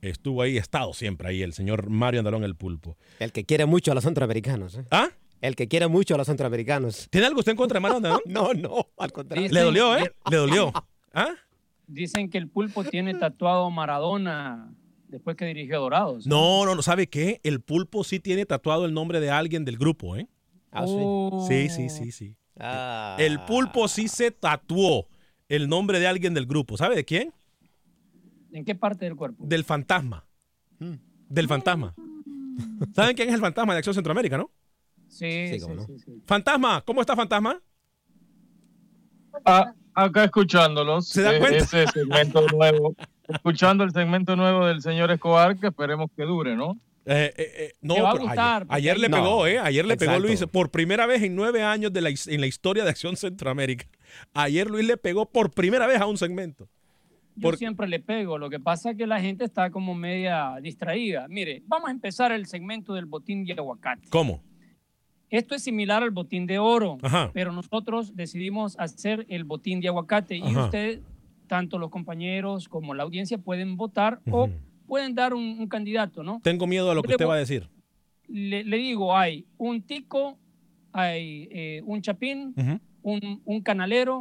[0.00, 2.96] Estuvo ahí, estado siempre ahí, el señor Mario Andalón, el pulpo.
[3.20, 4.76] El que quiere mucho a los centroamericanos.
[4.76, 4.84] ¿eh?
[4.90, 5.08] ¿Ah?
[5.40, 7.08] El que quiere mucho a los centroamericanos.
[7.10, 8.20] ¿Tiene algo usted en contra de Mario Andalón?
[8.26, 9.48] No, no, al contrario.
[9.50, 10.12] Le dolió, ¿eh?
[10.30, 10.72] Le dolió.
[11.14, 11.30] ¿Ah?
[11.92, 14.72] Dicen que el pulpo tiene tatuado Maradona
[15.08, 16.26] después que dirigió a Dorados.
[16.26, 17.40] No, no, no, ¿sabe qué?
[17.44, 20.26] El pulpo sí tiene tatuado el nombre de alguien del grupo, ¿eh?
[20.70, 20.94] Ah, sí.
[20.96, 21.44] Oh.
[21.46, 22.34] Sí, sí, sí, sí.
[22.58, 23.16] Ah.
[23.18, 25.06] El pulpo sí se tatuó
[25.48, 26.78] el nombre de alguien del grupo.
[26.78, 27.32] ¿Sabe de quién?
[28.52, 29.44] ¿En qué parte del cuerpo?
[29.46, 30.26] Del fantasma.
[30.78, 30.94] Hmm.
[31.28, 31.94] Del fantasma.
[32.94, 34.50] ¿Saben quién es el fantasma de Acción Centroamérica, no?
[35.08, 35.82] Sí, sí, cómo no.
[35.82, 36.22] sí, sí.
[36.24, 37.60] Fantasma, ¿cómo está Fantasma?
[39.44, 41.08] Ah, acá escuchándolos.
[41.08, 41.58] ¿Se da eh, cuenta?
[41.58, 42.94] Ese segmento nuevo.
[43.28, 46.76] Escuchando el segmento nuevo del señor Escobar, que esperemos que dure, ¿no?
[47.04, 49.58] Eh, eh, eh, no, va a pero gustar, ayer, ayer le pegó, ¿eh?
[49.58, 50.18] Ayer le pegó.
[50.20, 53.86] Luis por primera vez en nueve años de la, en la historia de Acción Centroamérica.
[54.34, 56.68] Ayer Luis le pegó por primera vez a un segmento.
[57.34, 58.38] Yo Por- siempre le pego.
[58.38, 61.26] Lo que pasa es que la gente está como media distraída.
[61.28, 64.08] Mire, vamos a empezar el segmento del botín de aguacate.
[64.10, 64.42] ¿Cómo?
[65.32, 67.30] Esto es similar al botín de oro, Ajá.
[67.32, 70.64] pero nosotros decidimos hacer el botín de aguacate y Ajá.
[70.66, 71.00] usted,
[71.46, 74.50] tanto los compañeros como la audiencia, pueden votar o
[74.86, 76.40] pueden dar un, un candidato, ¿no?
[76.44, 77.70] Tengo miedo a lo que Yo usted va a decir.
[78.28, 80.38] Le, le digo, hay un tico,
[80.92, 82.54] hay eh, un chapín,
[83.00, 84.20] un, un canalero,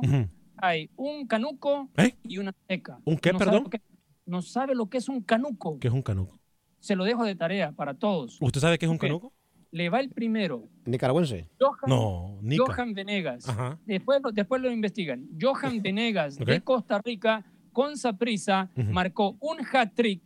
[0.56, 2.16] hay un canuco ¿Eh?
[2.24, 3.00] y una seca.
[3.04, 3.70] ¿Un qué, ¿No sabe perdón?
[3.70, 3.82] que-
[4.26, 5.78] no sabe lo que es un canuco.
[5.80, 6.40] ¿Qué es un canuco?
[6.80, 8.38] Se lo dejo de tarea para todos.
[8.40, 9.02] ¿Usted sabe qué es un Ok.
[9.02, 9.34] canuco?
[9.72, 10.68] Le va el primero.
[10.86, 11.48] Nicaragüense.
[11.60, 12.64] Johan, No, Nica.
[12.68, 13.48] Johan Venegas.
[13.48, 13.80] Ajá.
[13.86, 15.28] Después, lo- después lo investigan.
[15.40, 20.22] Johan Venegas de Costa Rica con Saprisa marcó un hat-trick,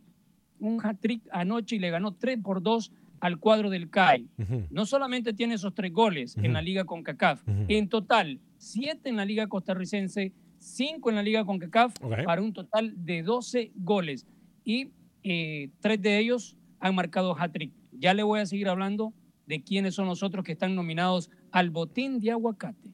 [0.58, 4.28] un hat-trick anoche y le ganó 3 por 2 al cuadro del CAI.
[4.70, 7.64] No solamente tiene esos tres goles en la Liga CONCACAF, Ujú.
[7.68, 12.24] en total, siete en la Liga costarricense, cinco en la Liga CONCACAF, Ok.
[12.24, 14.26] para un total de 12 goles.
[14.64, 14.90] Y
[15.22, 17.72] eh, tres de ellos han marcado hat-trick.
[17.92, 19.14] Ya le voy a seguir hablando
[19.46, 22.90] de quiénes son los otros que están nominados al botín de aguacate.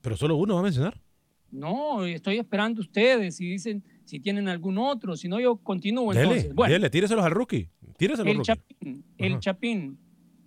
[0.00, 1.00] Pero solo uno va a mencionar.
[1.50, 6.22] No, estoy esperando ustedes si dicen si tienen algún otro, si no yo continúo Dele,
[6.22, 6.54] entonces.
[6.54, 7.68] Bueno, dele, tíreselos al rookie.
[7.96, 8.46] Tíreselos el rookie.
[8.46, 9.38] Chapín, el.
[9.38, 9.98] Chapín,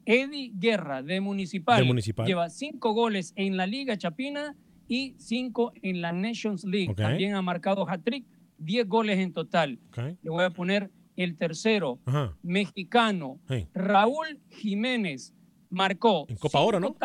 [0.06, 2.26] Eddie Guerra de Municipal, De Municipal.
[2.26, 4.56] lleva cinco goles en la Liga Chapina
[4.88, 6.94] y cinco en la Nations League.
[6.96, 8.26] También ha marcado hat-trick,
[8.58, 9.80] 10 goles en total.
[10.22, 12.36] Le voy a poner el tercero, Ajá.
[12.44, 13.68] mexicano, Sí.
[13.74, 15.34] Raúl Jiménez,
[15.70, 16.96] marcó En Copa Oro, ¿no?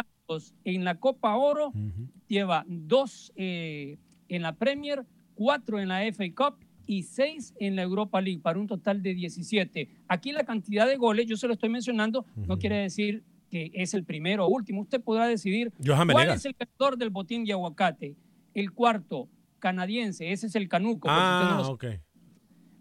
[0.65, 1.73] en la Copa Oro,
[2.27, 7.83] lleva dos eh, en la Premier, cuatro en la FA Cup y seis en la
[7.83, 9.89] Europa League, para un total de 17.
[10.09, 13.95] Aquí la cantidad de goles, yo se lo estoy mencionando, no quiere decir que es
[13.95, 14.81] el primero o último.
[14.83, 16.39] Usted podrá decidir Johan cuál Venegas.
[16.41, 18.17] es el ganador del botín de aguacate.
[18.55, 19.29] El cuarto,
[19.61, 21.07] canadiense, ese es el Canuco.
[21.09, 21.85] no Ah, ok.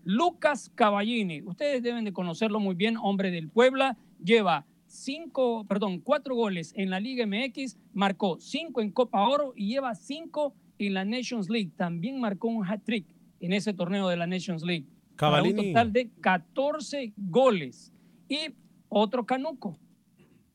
[0.06, 6.36] Lucas Caballini, ustedes deben de conocerlo muy bien, hombre del Puebla, lleva cinco, perdón, cuatro
[6.36, 11.06] goles en la Liga MX, marcó cinco en Copa Oro y lleva cinco en la
[11.06, 11.72] Nations League.
[11.76, 13.08] También marcó un hat-trick
[13.40, 14.86] en ese torneo de la Nations League.
[15.18, 15.74] Para un Cavallini.
[15.74, 17.92] total de 14 goles.
[18.30, 18.54] Y
[18.90, 19.80] otro canuco,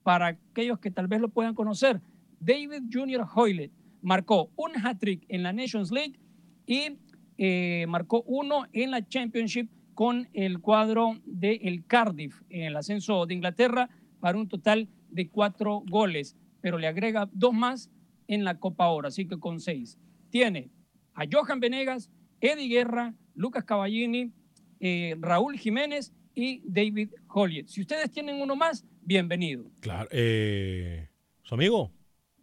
[0.05, 2.01] para aquellos que tal vez lo puedan conocer,
[2.39, 3.27] David Jr.
[3.35, 6.19] Hoylett marcó un hat-trick en la Nations League
[6.67, 6.97] y
[7.43, 13.33] eh, marcó uno en la Championship con el cuadro del Cardiff en el ascenso de
[13.33, 13.89] Inglaterra
[14.21, 17.91] para un total de cuatro goles, pero le agrega dos más
[18.29, 19.99] en la Copa Oro, así que con seis.
[20.29, 20.69] Tiene
[21.15, 22.11] a Johan Venegas,
[22.43, 24.33] Eddie Guerra, Lucas Cavallini,
[24.79, 27.69] eh, Raúl Jiménez y David Holliet.
[27.69, 29.65] Si ustedes tienen uno más, bienvenido.
[29.81, 30.11] Claro.
[30.13, 31.09] Eh,
[31.43, 31.91] ¿Su amigo?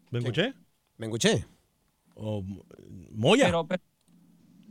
[0.09, 0.55] ¿Benguché?
[0.97, 1.45] ¿Benguché?
[2.15, 2.43] ¿O
[3.11, 3.45] Moya?
[3.45, 3.83] Pero, pero-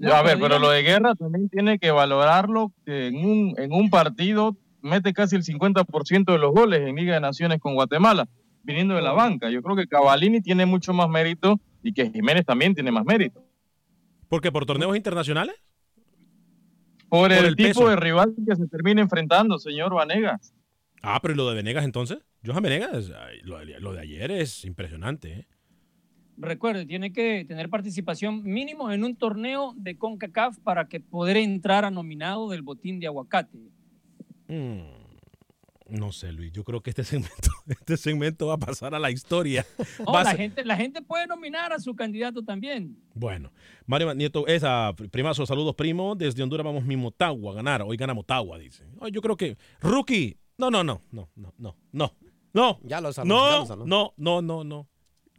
[0.02, 2.72] a ver, pero lo de guerra también tiene que valorarlo.
[2.84, 7.14] que En un, en un partido mete casi el 50% de los goles en Liga
[7.14, 8.28] de Naciones con Guatemala,
[8.62, 9.50] viniendo de la banca.
[9.50, 13.42] Yo creo que Cavallini tiene mucho más mérito y que Jiménez también tiene más mérito.
[14.28, 15.56] ¿Porque por torneos internacionales?
[17.08, 17.88] Por, el, el tipo peso.
[17.88, 20.52] de rival que se termina enfrentando, señor Vanegas.
[21.02, 22.18] Ah, pero ¿y lo de Venegas entonces?
[22.44, 25.32] Johan Venegas, lo de ayer es impresionante.
[25.32, 25.46] ¿eh?
[26.38, 31.84] Recuerde, tiene que tener participación mínimo en un torneo de CONCACAF para que poder entrar
[31.84, 33.58] a nominado del botín de aguacate.
[34.48, 34.80] Mm,
[35.88, 36.52] no sé, Luis.
[36.52, 39.64] Yo creo que este segmento, este segmento va a pasar a la historia.
[40.04, 42.96] No, Va a la, ser- gente, la gente puede nominar a su candidato también.
[43.14, 43.50] Bueno,
[43.86, 46.14] Mario Nieto, esa, primazo, saludos, primo.
[46.16, 47.82] Desde Honduras vamos mi Motagua a ganar.
[47.82, 48.84] Hoy gana Motagua, dice.
[49.12, 49.56] Yo creo que.
[49.80, 50.36] Rookie.
[50.58, 52.12] No, no, no, no, no, no, no.
[52.52, 52.78] No.
[52.84, 54.88] Ya lo ya No, lo no, no, no, no.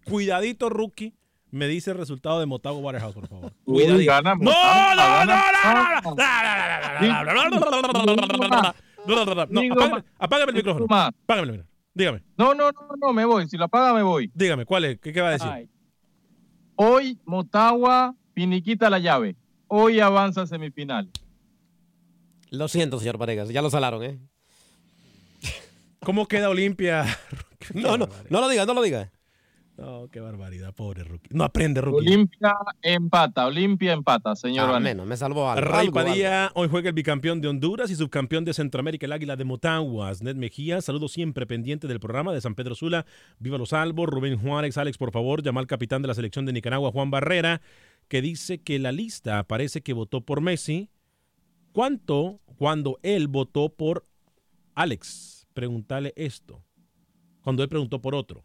[0.09, 1.13] Cuidadito, rookie.
[1.49, 3.53] Me dice el resultado de Motagua Waterhouse, por favor.
[3.65, 4.11] Uy, Cuidadito.
[4.11, 5.35] gana No, no, gana no,
[8.15, 8.73] no, no.
[9.47, 9.75] No, Digo
[10.19, 10.87] apágame, el micrófono.
[11.23, 11.67] Apágame el micrófono.
[11.93, 13.47] Dígame, No, no, no, no, me voy.
[13.47, 14.29] Si la paga, me voy.
[14.35, 14.99] dígame, ¿cuál es?
[14.99, 15.47] ¿Qué, qué va a decir?
[15.49, 15.69] Ay,
[16.75, 19.35] Hoy Motagua finiquita la llave.
[19.67, 21.09] Hoy avanza a semifinal.
[22.51, 24.19] Lo siento, señor Vanegas, ya lo salaron, ¿eh?
[26.01, 27.05] ¿Cómo queda Olimpia?
[27.73, 29.11] No, no, no lo diga, no lo diga.
[29.77, 31.29] No, qué barbaridad, pobre rookie.
[31.31, 32.07] No aprende, rookie.
[32.07, 34.95] Olimpia empata, Olimpia empata, señor Ah, Vanegas.
[34.95, 35.61] menos, me salvó algo.
[35.69, 35.93] Ray algo.
[35.93, 40.23] Padilla, hoy juega el bicampeón de Honduras y subcampeón de Centroamérica, el Águila de Motaguas.
[40.23, 43.05] Ned Mejía, saludo siempre pendiente del programa de San Pedro Sula.
[43.37, 44.09] Viva los Albos.
[44.09, 47.61] Rubén Juárez, Alex, por favor, llama al capitán de la selección de Nicaragua, Juan Barrera,
[48.07, 50.89] que dice que la lista parece que votó por Messi.
[51.71, 54.05] ¿Cuánto cuando él votó por
[54.73, 55.47] Alex?
[55.53, 56.63] Pregúntale esto.
[57.43, 58.43] Cuando él preguntó por otro.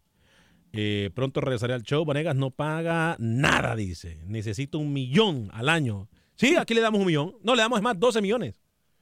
[0.73, 2.05] Eh, pronto regresaré al show.
[2.05, 4.19] Vanegas no paga nada, dice.
[4.27, 6.09] Necesito un millón al año.
[6.35, 7.37] Sí, aquí le damos un millón.
[7.43, 8.61] No, le damos es más 12 millones.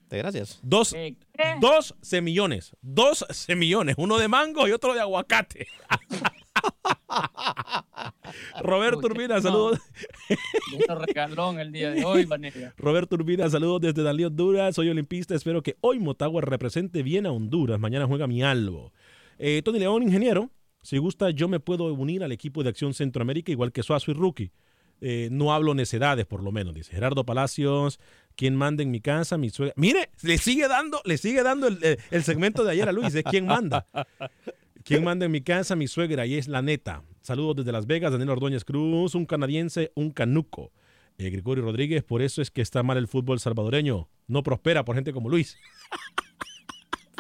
[0.09, 0.59] De gracias.
[0.62, 1.54] Dos, eh, ¿qué?
[1.61, 2.76] 12 millones.
[2.83, 3.94] 12 millones.
[3.96, 5.66] Uno de mango y otro de aguacate.
[8.62, 9.42] Roberto Urbina, no.
[9.42, 9.78] saludos.
[11.06, 12.28] Regalón el día de hoy.
[12.76, 14.74] Roberto Urbina, saludos desde Dalí, Honduras.
[14.74, 15.37] Soy olimpista.
[15.37, 17.78] Espero que hoy Motagua represente bien a Honduras.
[17.78, 18.92] Mañana juega mi albo.
[19.38, 20.50] Eh, Tony León, ingeniero.
[20.82, 24.14] Si gusta, yo me puedo unir al equipo de Acción Centroamérica, igual que Suazo y
[24.14, 24.50] Rookie.
[25.02, 27.98] Eh, no hablo necedades, por lo menos, dice Gerardo Palacios.
[28.36, 29.38] ¿Quién manda en mi casa?
[29.38, 29.74] Mi suegra.
[29.76, 33.14] Mire, le sigue dando, le sigue dando el, el- el segmento de ayer a Luis.
[33.14, 33.86] Es quién manda.
[34.84, 35.76] ¿Quién manda en mi casa?
[35.76, 36.26] Mi suegra.
[36.26, 37.02] Y es la neta.
[37.22, 40.72] Saludos desde Las Vegas, Daniel Ordóñez Cruz, un canadiense, un canuco.
[41.18, 44.08] Eh, Gregorio Rodríguez, por eso es que está mal el fútbol salvadoreño.
[44.26, 45.58] No prospera por gente como Luis.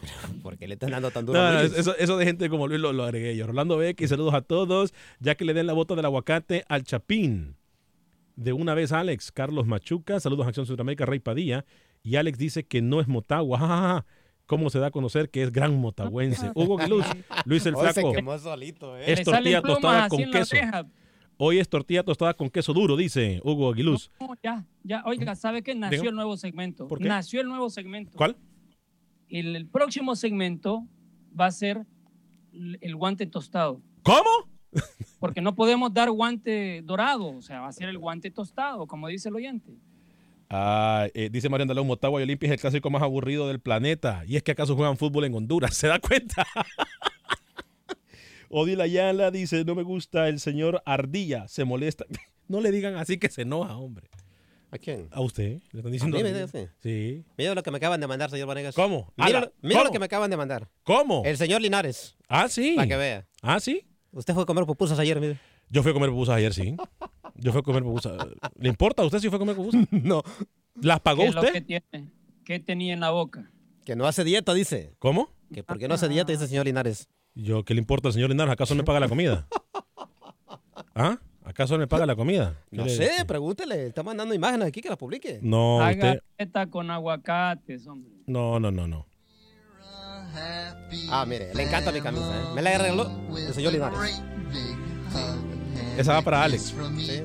[0.42, 1.38] ¿Por qué le están dando tan duro?
[1.38, 1.76] No, a no, Luis?
[1.76, 3.46] eso, eso de gente como Luis lo, lo agregué yo.
[3.46, 4.92] Rolando Beck y saludos a todos.
[5.18, 7.56] Ya que le den la bota del aguacate al Chapín.
[8.36, 9.32] De una vez, Alex.
[9.32, 10.20] Carlos Machuca.
[10.20, 11.64] Saludos a Acción Sudamérica, Rey Padilla.
[12.02, 13.58] Y Alex dice que no es Motagua.
[13.60, 14.06] Ja, ja, ja.
[14.46, 16.50] ¿Cómo se da a conocer que es gran motahuense?
[16.56, 17.06] Hugo Guiluz,
[17.44, 18.12] Luis el Hoy se Flaco.
[18.12, 19.04] quemó solito, ¿eh?
[19.12, 20.56] Es tortilla tostada con queso.
[21.36, 24.10] Hoy es tortilla tostada con queso duro, dice Hugo Aguiluz.
[24.18, 25.04] No, ya, ya.
[25.06, 25.76] Oiga, ¿sabe qué?
[25.76, 26.88] Nació el nuevo segmento.
[26.88, 27.06] ¿Por qué?
[27.06, 28.16] Nació el nuevo segmento.
[28.16, 28.36] ¿Cuál?
[29.30, 30.86] El, el próximo segmento
[31.38, 31.86] va a ser
[32.52, 33.80] el guante tostado.
[34.02, 34.48] ¿Cómo?
[35.18, 39.08] Porque no podemos dar guante dorado, o sea, va a ser el guante tostado, como
[39.08, 39.72] dice el oyente.
[40.48, 44.24] Ah, eh, dice María Andalón, Motagua y Olimpia es el clásico más aburrido del planeta.
[44.26, 45.76] ¿Y es que acaso juegan fútbol en Honduras?
[45.76, 46.44] ¿Se da cuenta?
[48.48, 52.04] Odil Ayala dice, no me gusta el señor Ardilla, se molesta.
[52.48, 54.10] No le digan así que se enoja, hombre.
[54.72, 55.08] ¿A quién?
[55.10, 55.60] ¿A usted?
[55.72, 56.70] ¿Le están diciendo ¿A mí me dice?
[56.78, 57.24] Sí.
[57.36, 58.74] Mira lo que me acaban de mandar, señor Vanegas.
[58.74, 59.12] ¿Cómo?
[59.16, 60.68] Mira, lo- lo que me acaban de mandar.
[60.84, 61.22] ¿Cómo?
[61.24, 62.16] El señor Linares.
[62.28, 62.74] Ah, sí.
[62.76, 63.26] Para que vea.
[63.42, 63.84] Ah, sí.
[64.12, 65.38] Usted fue a comer pupusas ayer, mire.
[65.68, 66.76] Yo fui a comer pupusas ayer, sí.
[67.34, 68.26] Yo fui a comer pupusas.
[68.56, 69.86] ¿Le importa a usted si fue a comer pupusas?
[69.90, 70.22] no.
[70.80, 71.52] ¿Las pagó ¿Qué lo usted?
[71.52, 72.10] que tiene?
[72.44, 73.50] ¿Qué tenía en la boca?
[73.84, 74.94] Que no hace dieta, dice.
[74.98, 75.30] ¿Cómo?
[75.52, 77.08] Que por qué no hace dieta, dice el señor Linares.
[77.34, 78.52] Yo, ¿qué le importa al señor Linares?
[78.52, 79.48] ¿Acaso me paga la comida?
[80.94, 81.18] ¿Ah?
[81.44, 82.54] ¿Acaso me paga la comida?
[82.70, 83.86] ¿Qué No le- sé, pregúntele.
[83.86, 85.38] Está mandando imágenes aquí que las publique.
[85.42, 86.68] No, Haga usted...
[86.68, 88.12] con aguacates, hombre.
[88.26, 89.06] No, no, no, no.
[91.10, 92.30] Ah, mire, le encanta mi camisa.
[92.40, 92.54] ¿eh?
[92.54, 94.22] Me la arregló el señor Linares.
[95.96, 96.74] Esa va para Alex.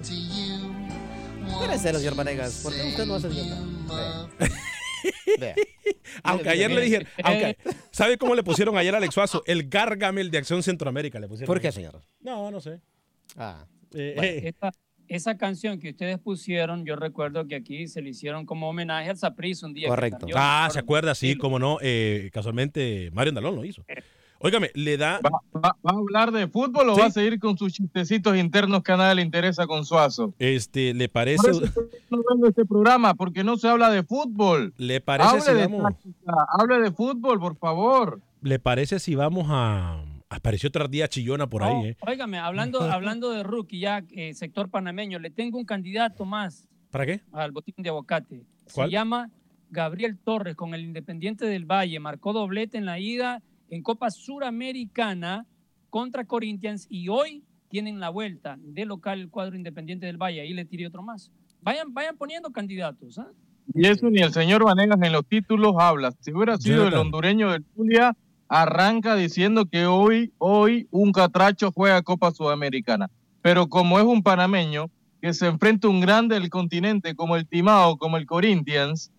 [0.02, 0.30] Sí.
[1.58, 2.62] Puede ser, señor Vanegas.
[2.64, 3.58] ¿Por qué usted no hace dieta?
[3.88, 4.30] Vea.
[5.40, 5.56] Vea.
[6.24, 7.58] Aunque ayer le dijeron, aunque,
[7.92, 9.44] ¿sabe cómo le pusieron ayer a Alex Suazo?
[9.46, 11.48] El Gargamel de Acción Centroamérica le pusieron.
[11.48, 12.02] ¿Por qué, señor?
[12.22, 12.80] No, no sé.
[13.38, 13.66] Ah.
[13.96, 14.72] Eh, Bueno, eh, esa,
[15.08, 19.18] esa canción que ustedes pusieron, yo recuerdo que aquí se le hicieron como homenaje al
[19.18, 19.88] Saprissa un día.
[19.88, 20.28] Correcto.
[20.36, 21.16] ah, ¿se acuerda?
[21.16, 21.78] Sí, como no.
[21.82, 23.84] eh, casualmente, Mario Andalón lo hizo.
[24.40, 25.22] Óigame, le da...
[25.26, 27.02] ¿Va, va- va a hablar de fútbol o Sí.
[27.02, 30.34] va a seguir con sus chistecitos internos que a nadie le interesa con Suazo?
[30.40, 34.74] Este, ¿le parece, Por eso no vendo este programa, porque no se habla de fútbol.
[34.78, 38.22] le parece Hable si de vamos, táctica, hable de fútbol, por favor.
[38.42, 40.04] le parece si vamos a...
[40.36, 41.98] Apareció otra día chillona por No, ahí, ¿eh?
[42.02, 47.06] Óigame, hablando, hablando de rookie, ya eh, sector panameño, le tengo un candidato más ¿Para
[47.06, 47.22] qué?
[47.32, 48.46] al botín de aguacate.
[48.74, 48.90] ¿Cuál?
[48.90, 49.30] Se llama
[49.70, 52.00] Gabriel Torres con el Independiente del Valle.
[52.00, 55.46] Marcó doblete en la ida en Copa Suramericana
[55.90, 60.42] contra Corinthians y hoy tienen la vuelta de local el cuadro Independiente del Valle.
[60.42, 61.32] Ahí le tiré otro más.
[61.62, 63.18] Vayan, vayan poniendo candidatos.
[63.18, 63.32] ¿ah?
[63.74, 66.12] Y eso ni el señor Vanegas en los títulos habla.
[66.20, 68.16] Si hubiera sido el hondureño del Zulia,
[68.48, 73.10] arranca diciendo que hoy, hoy un catracho juega Copa Sudamericana.
[73.42, 74.90] Pero como es un panameño
[75.22, 79.12] que se enfrenta a un grande del continente como el Timao, como el Corinthians,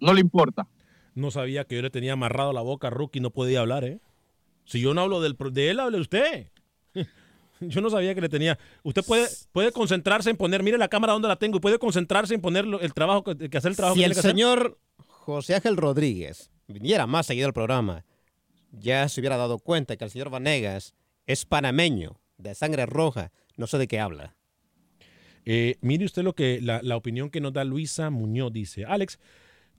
[0.00, 0.66] no le importa.
[1.14, 3.98] No sabía que yo le tenía amarrado la boca a Rookie, no podía hablar, ¿eh?
[4.64, 6.48] Si yo no hablo del, pro- de él, hable usted.
[7.60, 8.58] Yo no sabía que le tenía.
[8.82, 12.34] Usted puede, puede concentrarse en poner, mire la cámara donde la tengo, y puede concentrarse
[12.34, 14.30] en poner el trabajo, que, hacer el trabajo Si que el tiene que hacer.
[14.32, 18.04] señor José Ángel Rodríguez viniera más seguido al programa,
[18.78, 20.94] ya se hubiera dado cuenta que el señor Vanegas
[21.26, 24.36] es panameño, de sangre roja, no sé de qué habla.
[25.44, 28.84] Eh, mire usted lo que la, la opinión que nos da Luisa Muñoz dice.
[28.84, 29.18] Alex,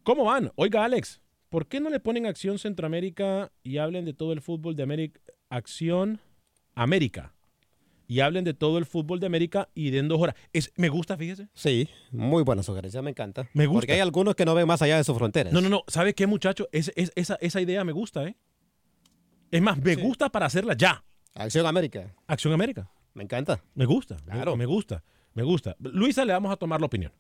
[0.03, 0.51] ¿cómo van?
[0.55, 4.75] Oiga, Alex, ¿por qué no le ponen Acción Centroamérica y hablen de todo el fútbol
[4.75, 5.19] de América?
[5.49, 6.19] Acción
[6.73, 7.33] América.
[8.09, 10.35] Y hablen de todo el fútbol de América y den dos horas.
[10.53, 11.49] Es, me gusta, fíjese.
[11.53, 13.49] Sí, muy buena sugerencia, me encanta.
[13.53, 13.81] Me gusta.
[13.81, 15.51] Porque hay algunos que no ven más allá de sus fronteras.
[15.51, 15.83] No, no, no.
[15.87, 16.69] ¿Sabe qué, muchacho?
[16.71, 18.37] Es, es- esa, esa idea me gusta, ¿eh?
[19.51, 21.03] Es más, me gusta para hacerla ya.
[21.33, 22.89] Acción América, Acción América.
[23.13, 23.61] me encanta.
[23.75, 24.17] Me gusta.
[24.25, 24.57] Claro.
[24.57, 25.03] Me, gusta.
[25.33, 25.75] Me gusta.
[25.79, 27.11] Luisa, le vamos a tomar la opinión.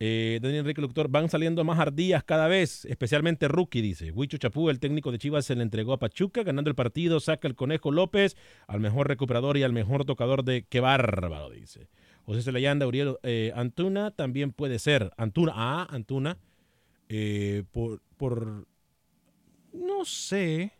[0.00, 4.10] Eh, Daniel Enrique Doctor, van saliendo más ardillas cada vez, especialmente Rookie, dice.
[4.10, 7.46] Huicho Chapú, el técnico de Chivas, se le entregó a Pachuca, ganando el partido, saca
[7.46, 8.36] el Conejo López
[8.66, 11.88] al mejor recuperador y al mejor tocador de qué bárbaro, dice.
[12.24, 15.12] José Celayanda, Uriel eh, Antuna, también puede ser.
[15.16, 16.38] Antuna, ah, Antuna,
[17.08, 18.66] eh, por, por,
[19.72, 20.72] no sé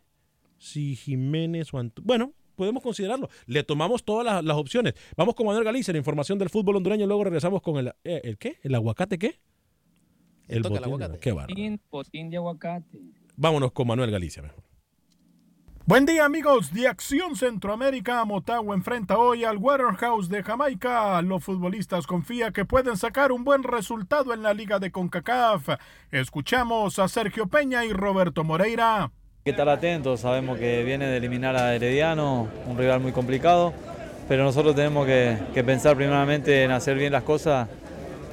[0.57, 3.29] si Jiménez o Antuna, bueno, podemos considerarlo.
[3.45, 4.93] Le tomamos todas las, las opciones.
[5.15, 8.37] Vamos con Manuel Galicia, la información del fútbol hondureño, luego regresamos con el, eh, ¿el
[8.37, 8.57] qué?
[8.63, 9.39] ¿El aguacate qué?
[10.47, 11.19] El al botín, aguacate.
[11.19, 11.53] Qué bárbaro.
[11.53, 12.99] Botín, botín de aguacate.
[13.35, 14.63] Vámonos con Manuel Galicia mejor.
[15.87, 18.25] Buen día amigos de Acción Centroamérica.
[18.25, 21.21] Motagua enfrenta hoy al Waterhouse de Jamaica.
[21.21, 25.69] Los futbolistas confían que pueden sacar un buen resultado en la liga de CONCACAF.
[26.09, 29.11] Escuchamos a Sergio Peña y Roberto Moreira.
[29.45, 33.73] Que estar atentos, sabemos que viene de eliminar a Herediano, un rival muy complicado,
[34.27, 37.67] pero nosotros tenemos que, pensar primeramente en hacer bien las cosas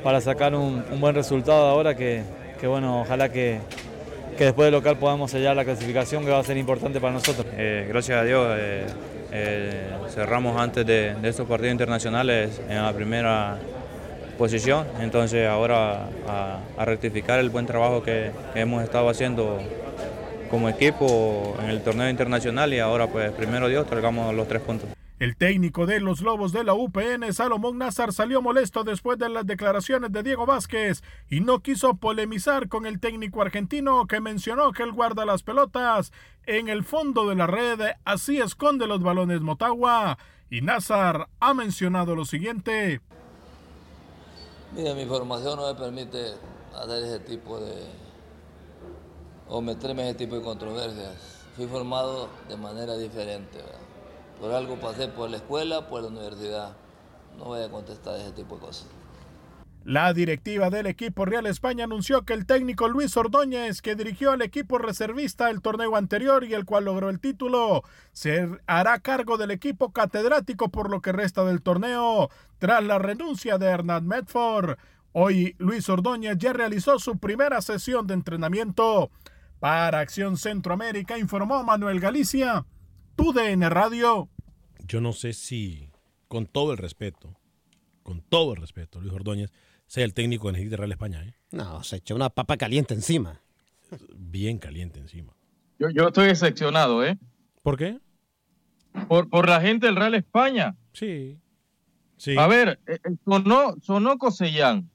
[0.03, 2.23] para sacar un, buen resultado ahora que,
[2.63, 3.59] bueno, ojalá que,
[4.39, 7.47] que después del local podamos sellar la clasificación que va a ser importante para nosotros.
[7.59, 8.87] Eh, gracias a Dios eh,
[9.33, 13.59] eh, cerramos antes de, estos partidos internacionales en la primera
[14.39, 19.61] posición, entonces ahora a, rectificar el buen trabajo que hemos estado haciendo
[20.53, 24.91] como equipo en el torneo internacional y ahora pues primero Dios traigamos los tres puntos.
[25.19, 29.47] El técnico de los Lobos de la UPN, Salomón Nazar, salió molesto después de las
[29.47, 34.83] declaraciones de Diego Vázquez y no quiso polemizar con el técnico argentino que mencionó que
[34.83, 36.13] él guarda las pelotas
[36.45, 40.19] en el fondo de la red, así esconde los balones Motagua.
[40.51, 43.01] Y Nazar ha mencionado lo siguiente.
[44.77, 46.35] Mira, mi formación no me permite
[46.77, 48.02] hacer ese tipo de...
[49.53, 51.13] o meterme en ese tipo de controversias.
[51.57, 53.79] Fui formado de manera diferente, ¿verdad?
[54.41, 56.75] Por algo pasé por la escuela, por la universidad.
[57.37, 58.89] No voy a contestar ese tipo de cosas.
[59.85, 64.41] La directiva del equipo Real España anunció que el técnico Luis Ordóñez, que dirigió al
[64.41, 67.83] equipo reservista el torneo anterior y el cual logró el título,
[68.13, 73.59] se hará cargo del equipo catedrático por lo que resta del torneo, tras la renuncia
[73.59, 74.79] de Hernán Medford.
[75.13, 79.11] Hoy Luis Ordóñez ya realizó su primera sesión de entrenamiento.
[79.63, 82.67] Para Acción Centroamérica informó Manuel Galicia,
[83.15, 84.29] TUDN Radio.
[84.89, 85.89] Yo no sé si,
[86.27, 87.39] con todo el respeto,
[88.03, 89.53] con todo el respeto, Luis Ordóñez,
[89.87, 91.23] sea el técnico de de Real España.
[91.23, 91.35] ¿eh?
[91.53, 93.41] No, se echó una papa caliente encima.
[94.17, 95.33] Bien caliente encima.
[95.79, 97.17] Yo, yo estoy decepcionado, ¿eh?
[97.63, 98.01] ¿Por qué?
[99.07, 100.75] Por, por la gente del Real España.
[100.93, 101.39] Sí.
[102.17, 102.37] sí.
[102.37, 104.91] A ver, eh, eh, sonó, sonó Cosellán.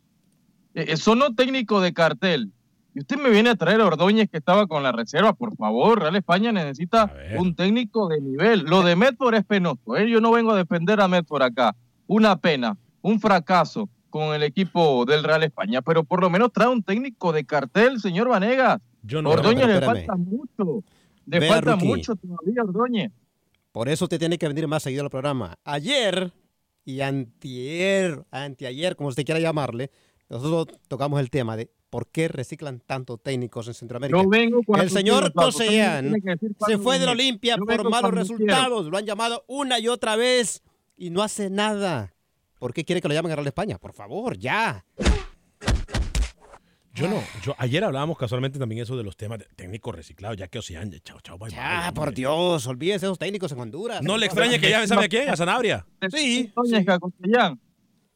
[0.73, 2.51] Eh, sonó técnico de cartel.
[2.97, 6.01] Y usted me viene a traer a Ordóñez que estaba con la reserva, por favor.
[6.01, 8.61] Real España necesita un técnico de nivel.
[8.61, 9.95] Lo de Medford es penoso.
[9.95, 10.09] ¿eh?
[10.09, 11.75] Yo no vengo a defender a Medford acá.
[12.07, 15.83] Una pena, un fracaso con el equipo del Real España.
[15.83, 18.81] Pero por lo menos trae un técnico de cartel, señor Vanegas.
[19.03, 20.83] Yo no, Ordóñez le falta mucho.
[21.27, 23.11] Le falta mucho todavía, Ordóñez.
[23.73, 25.55] Por eso te tiene que venir más seguido al programa.
[25.65, 26.33] Ayer
[26.83, 29.91] y antier, anteayer, como usted quiera llamarle,
[30.29, 34.21] nosotros tocamos el tema de por qué reciclan tanto técnicos en Centroamérica.
[34.21, 37.11] Yo vengo cuando el señor decir se fue de la.
[37.11, 38.87] Olimpia por malos resultados.
[38.87, 40.61] Lo han llamado una y otra vez
[40.97, 42.13] y no hace nada.
[42.59, 43.77] ¿Por qué quiere que lo llamen a Real España?
[43.77, 44.85] Por favor, ya.
[46.93, 47.21] Yo no.
[47.43, 50.91] Yo, ayer hablábamos casualmente también eso de los temas de técnicos reciclados, ya que Ocean,
[51.03, 52.13] chao, chao, bye, Ya, bye, por.
[52.13, 54.01] Dios, olvídese esos técnicos en Honduras.
[54.01, 55.29] No le extraña que llamen, ¿sabe a quién?
[55.29, 55.85] A Sanabria.
[56.09, 56.51] Sí.
[56.55, 57.59] Cosellán.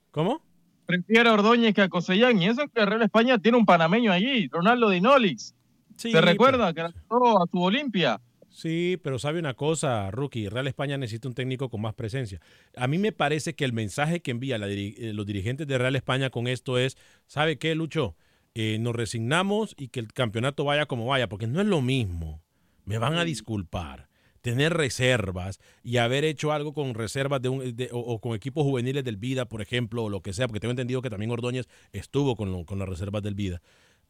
[0.10, 0.42] ¿Cómo?
[0.86, 2.42] Prefiere a Ordóñez que a Cosellán.
[2.42, 5.54] Y eso que Real España tiene un panameño allí, Ronaldo Dinolix.
[5.96, 8.20] Sí, ¿Se recuerda que lanzó a su Olimpia?
[8.52, 12.42] Sí, pero sabe una cosa, Rookie, Real España necesita un técnico con más presencia.
[12.76, 16.48] A mí me parece que el mensaje que envían los dirigentes de Real España con
[16.48, 18.16] esto es, ¿sabe qué, Lucho?
[18.54, 22.42] Eh, nos resignamos y que el campeonato vaya como vaya, porque no es lo mismo.
[22.84, 24.10] Me van a disculpar.
[24.42, 28.64] Tener reservas y haber hecho algo con reservas de un, de- o, o con equipos
[28.64, 31.68] juveniles del Vida, por ejemplo, o lo que sea, porque tengo entendido que también Ordóñez
[31.94, 33.62] estuvo con, lo- con las reservas del Vida.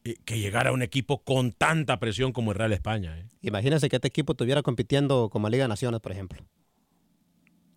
[0.04, 3.16] Eh, que llegara a un equipo con tanta presión como el Real España.
[3.18, 3.26] ¿eh?
[3.42, 6.42] Imagínese que este equipo estuviera compitiendo como Liga de Naciones, por ejemplo.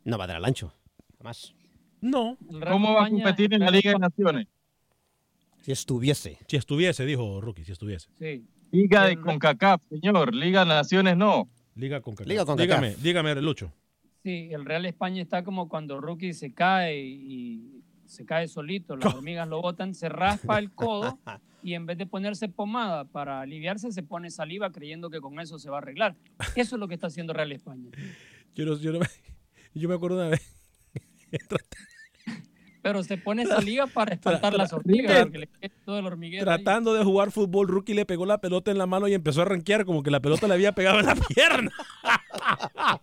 [0.05, 0.73] No va a dar al ancho.
[1.17, 1.53] Jamás.
[2.01, 2.37] No.
[2.71, 4.47] ¿Cómo va a competir en la Liga de Naciones?
[5.61, 6.37] Si estuviese.
[6.47, 8.07] Si estuviese, dijo Rookie, si estuviese.
[8.17, 8.45] Sí.
[8.71, 10.33] Liga de CONCACAF, señor.
[10.33, 11.47] Liga de Naciones no.
[11.75, 13.03] Liga con Liga con dígame, CACAF.
[13.03, 13.71] dígame, Lucho.
[14.23, 19.13] Sí, el Real España está como cuando Rookie se cae y se cae solito, las
[19.13, 21.19] hormigas lo botan, se raspa el codo
[21.63, 25.59] y en vez de ponerse pomada para aliviarse, se pone saliva creyendo que con eso
[25.59, 26.15] se va a arreglar.
[26.55, 27.89] Eso es lo que está haciendo Real España.
[28.55, 29.07] Yo, no- yo, no me,
[29.73, 30.41] yo me acuerdo una vez.
[32.81, 36.49] Pero se pone saliva para espantar las hormigas, porque le quede todo el hormiguero.
[36.51, 36.63] ahí.
[36.63, 39.45] Tratando de jugar fútbol, Rookie le pegó la pelota en la mano y empezó a
[39.45, 41.71] ranquear como que la pelota le había pegado en la pierna.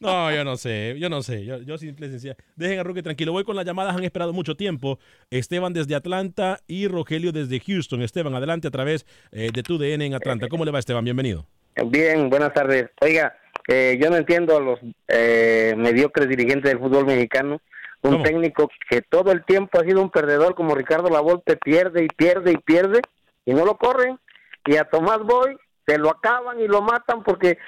[0.00, 1.44] No, yo no sé, yo no sé.
[1.44, 2.36] Yo, yo simple y sencilla.
[2.56, 3.32] Dejen a Rookie tranquilo.
[3.32, 4.98] Voy con las llamadas, han esperado mucho tiempo.
[5.30, 8.02] Esteban desde Atlanta y Rogelio desde Houston.
[8.02, 10.48] Esteban, adelante a través eh, de tu DN en Atlanta.
[10.48, 11.04] ¿Cómo le va, Esteban?
[11.04, 11.46] Bienvenido.
[11.86, 12.90] Bien, buenas tardes.
[13.00, 13.34] Oiga,
[13.68, 17.60] eh, yo no entiendo a los eh, mediocres dirigentes del fútbol mexicano.
[18.02, 18.24] Un ¿Cómo?
[18.24, 22.52] técnico que todo el tiempo ha sido un perdedor como Ricardo Lavolpe pierde y pierde
[22.52, 23.00] y pierde
[23.44, 24.18] y no lo corren.
[24.66, 27.58] Y a Tomás Boy se lo acaban y lo matan porque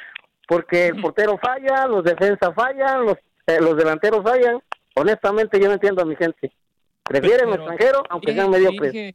[0.47, 3.17] porque el portero falla, los defensas fallan, los,
[3.47, 4.61] eh, los delanteros fallan.
[4.95, 6.53] Honestamente yo no entiendo a mi gente.
[7.03, 9.15] Prefieren Pero extranjeros aunque sean mediocres.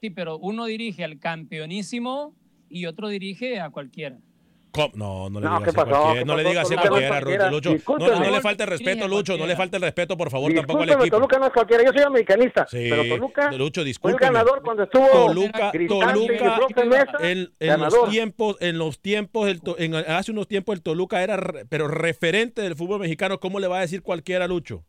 [0.00, 2.34] sí, pero uno dirige al campeonísimo
[2.68, 4.18] y otro dirige a cualquiera.
[4.72, 4.90] ¿Cómo?
[4.94, 7.50] No, no le No, digas ¿qué así No le digas así no cualquiera, cualquiera.
[7.50, 7.74] Lucho.
[7.88, 9.36] No, no, no le falta el respeto, Lucho.
[9.36, 11.16] No le falta el respeto, por favor, tampoco al equipo.
[11.16, 14.84] Toluca no es cualquiera, yo soy americanista, Sí, pero Toluca Lucho, fue el ganador cuando
[14.84, 20.30] estuvo Toluca, Toluca, Mesa, en, en los tiempos, en los tiempos, el to- en- hace
[20.30, 23.40] unos tiempos el Toluca era, re- pero referente del fútbol mexicano.
[23.40, 24.84] ¿Cómo le va a decir cualquiera, Lucho?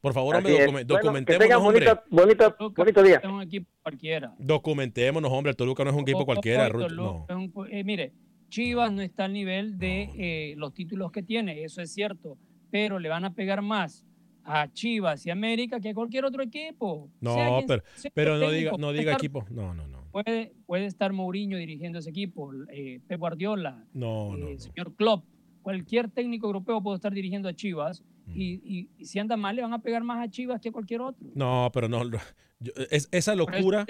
[0.00, 0.66] Por favor, hombre, Así es.
[0.68, 1.86] documen- Bueno, documentémonos, hombre.
[1.86, 3.20] bonito, bonito, bonito día.
[3.22, 4.34] Es un equipo cualquiera.
[4.38, 5.50] Documentémonos, hombre.
[5.50, 7.26] El Toluca no es un equipo cualquiera, Toluca no.
[7.28, 8.12] es un cu- eh, mire,
[8.52, 12.36] Chivas no está al nivel de eh, los títulos que tiene, eso es cierto,
[12.70, 14.04] pero le van a pegar más
[14.44, 17.08] a Chivas y América que a cualquier otro equipo.
[17.22, 19.46] No, quien pero, no diga, no diga estar- equipo.
[19.50, 20.02] No, no, no.
[20.12, 24.58] Puede, puede estar Mourinho dirigiendo ese equipo, eh, Pep Guardiola, No, eh, no.
[24.58, 25.24] señor Klopp.
[25.62, 29.62] Cualquier técnico europeo puede estar dirigiendo a Chivas y, y- y si anda mal le
[29.62, 31.26] van a pegar más a Chivas que a cualquier otro.
[31.34, 32.02] No, pero no.
[32.60, 33.86] yo- es, esa eso locura.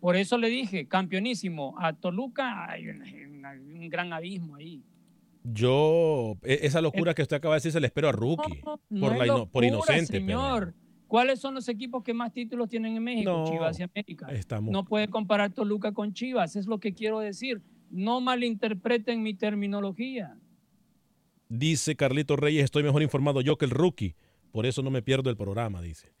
[0.00, 3.02] Por eso le dije, campeonísimo, a Toluca hay un,
[3.38, 4.82] una- un gran abismo ahí.
[5.44, 8.60] Yo, e- esa locura que usted acaba de decir se le espero a Rookie.
[8.90, 10.20] No por, la ino- por locura, inocente.
[10.20, 10.74] pero- señor.
[11.08, 13.30] ¿Cuáles son los equipos que más títulos tienen en México?
[13.30, 14.26] No, Chivas y América.
[14.32, 17.62] estamos- No puede comparar Toluca con Chivas, es lo que quiero decir.
[17.92, 20.36] No malinterpreten mi terminología.
[21.48, 24.16] Dice Carlito Reyes, estoy mejor informado yo que el rookie.
[24.50, 26.12] Por eso no me pierdo el programa, dice.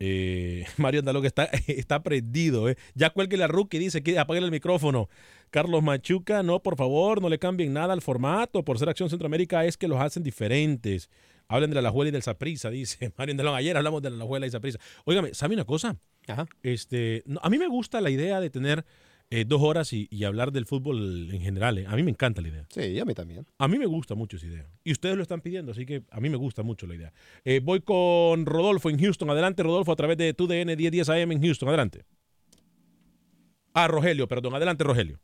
[0.00, 2.68] Eh, Mario Andaló que está, está prendido.
[2.68, 2.76] Eh.
[2.94, 5.08] Ya cuelgue la rookie, dice que apague el micrófono.
[5.50, 8.64] Carlos Machuca, no, por favor, no le cambien nada al formato.
[8.64, 11.10] Por ser Acción Centroamérica es que los hacen diferentes.
[11.46, 13.54] Hablen de la Alajuela y del Saprisa, dice Mario Andalón.
[13.54, 14.78] Ayer hablamos de la Alajuela y Saprisa.
[15.04, 15.96] Óigame, ¿sabe una cosa?
[16.62, 18.84] Este, no, a mí me gusta la idea de tener
[19.40, 21.78] eh, dos horas y, y hablar del fútbol en general.
[21.78, 21.86] eh.
[21.88, 22.66] A mí me encanta la idea.
[22.68, 23.46] Sí, a mí también.
[23.58, 24.66] A mí me gusta mucho esa idea.
[24.84, 27.12] Y ustedes lo están pidiendo, así que a mí me gusta mucho la idea.
[27.44, 29.30] Eh, voy con Rodolfo en Houston.
[29.30, 31.68] Adelante, Rodolfo, a través de TUDN 1010 AM en Houston.
[31.68, 32.02] Adelante.
[33.72, 34.54] Ah, Rogelio, perdón.
[34.54, 35.18] Adelante, Rogelio.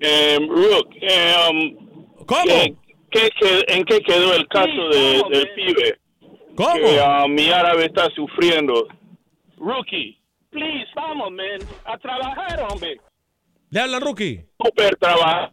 [0.00, 2.74] Eh, Rook, ¿qué-
[3.10, 5.98] qué qued- ¿en qué quedó el caso de- del pibe?
[6.56, 6.74] ¿Cómo?
[6.74, 8.86] Que uh, mi árabe está sufriendo.
[9.58, 10.18] Rookie,
[10.52, 13.00] please, vamos, man, a trabajar, hombre.
[13.70, 14.44] Le habla Rookie.
[14.62, 15.50] Super trabajador,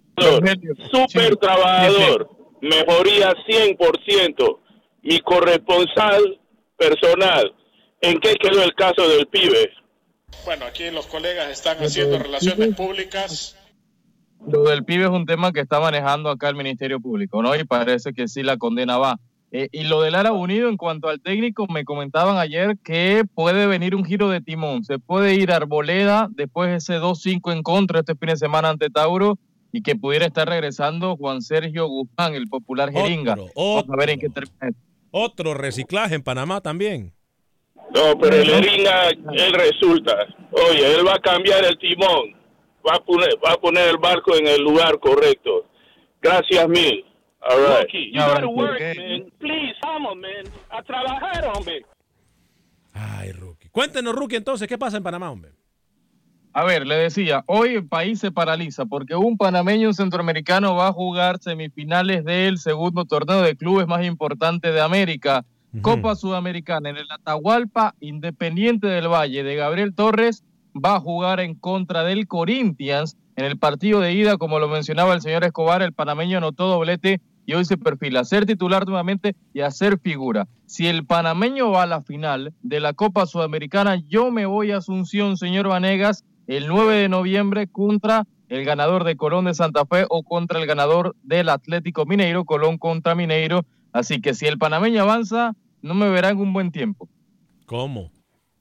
[0.92, 2.30] super trabajador,
[2.62, 4.60] mejoría 100%.
[5.02, 6.40] Mi corresponsal
[6.78, 7.56] personal,
[8.02, 9.72] ¿en qué quedó el caso del pibe?
[10.44, 13.56] Bueno, aquí los colegas están haciendo relaciones públicas.
[14.46, 17.56] Lo del pibe es un tema que está manejando acá el Ministerio Público, ¿no?
[17.56, 19.20] Y parece que sí la condena va.
[19.52, 23.66] Eh, y lo del Árabe Unido, en cuanto al técnico, me comentaban ayer que puede
[23.66, 24.84] venir un giro de timón.
[24.84, 28.70] Se puede ir a Arboleda después de ese 2-5 en contra este fin de semana
[28.70, 29.40] ante Tauro
[29.72, 33.36] y que pudiera estar regresando Juan Sergio Guzmán, el popular jeringa.
[33.36, 34.72] Vamos a ver en qué termina.
[35.12, 37.14] Otro reciclaje en Panamá también.
[37.94, 40.16] No, pero el Eringa, él resulta.
[40.52, 42.36] Oye, él va a cambiar el timón.
[42.88, 45.66] Va a poner, va a poner el barco en el lugar correcto.
[46.22, 47.04] Gracias mil.
[47.42, 47.82] All right.
[47.84, 49.32] Rookie, you gotta work, man.
[49.40, 51.86] Please, vamos, man, a trabajar, hombre.
[52.94, 53.70] Ay, Rookie.
[53.70, 55.52] Cuéntenos, Rookie, entonces, ¿qué pasa en Panamá, hombre?
[56.52, 60.88] A ver, le decía, hoy el país se paraliza porque un panameño un centroamericano va
[60.88, 65.46] a jugar semifinales del segundo torneo de clubes más importante de América,
[65.84, 70.44] Copa Sudamericana, en el Atahualpa Independiente del Valle de Gabriel Torres,
[70.76, 75.14] va a jugar en contra del Corinthians en el partido de ida, como lo mencionaba
[75.14, 79.62] el señor Escobar, el panameño anotó doblete y hoy se perfila ser titular nuevamente y
[79.62, 80.48] a ser figura.
[80.68, 84.78] Si el panameño va a la final de la Copa Sudamericana, yo me voy a
[84.78, 90.06] Asunción, señor Vanegas, el 9 de noviembre contra el ganador de Colón de Santa Fe
[90.10, 93.66] o contra el ganador del Atlético Mineiro, Colón contra Mineiro.
[93.94, 97.10] Así que si el panameño avanza, no me verá en un buen tiempo.
[97.66, 98.12] ¿Cómo?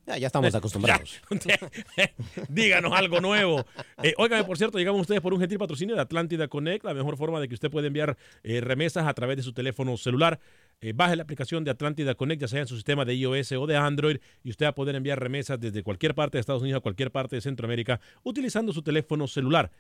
[0.08, 1.20] Ya, ya estamos acostumbrados.
[2.48, 3.66] Díganos algo nuevo.
[4.02, 7.16] Eh, óigame, por cierto, llegamos ustedes por un gentil patrocinio de Atlántida Connect, la mejor
[7.18, 10.40] forma de que usted puede enviar eh, remesas a través de su teléfono celular.
[10.80, 13.66] Eh, baje la aplicación de Atlántida Connect, ya sea en su sistema de iOS o
[13.66, 16.78] de Android, y usted va a poder enviar remesas desde cualquier parte de Estados Unidos
[16.78, 19.70] a cualquier parte de Centroamérica utilizando su teléfono celular.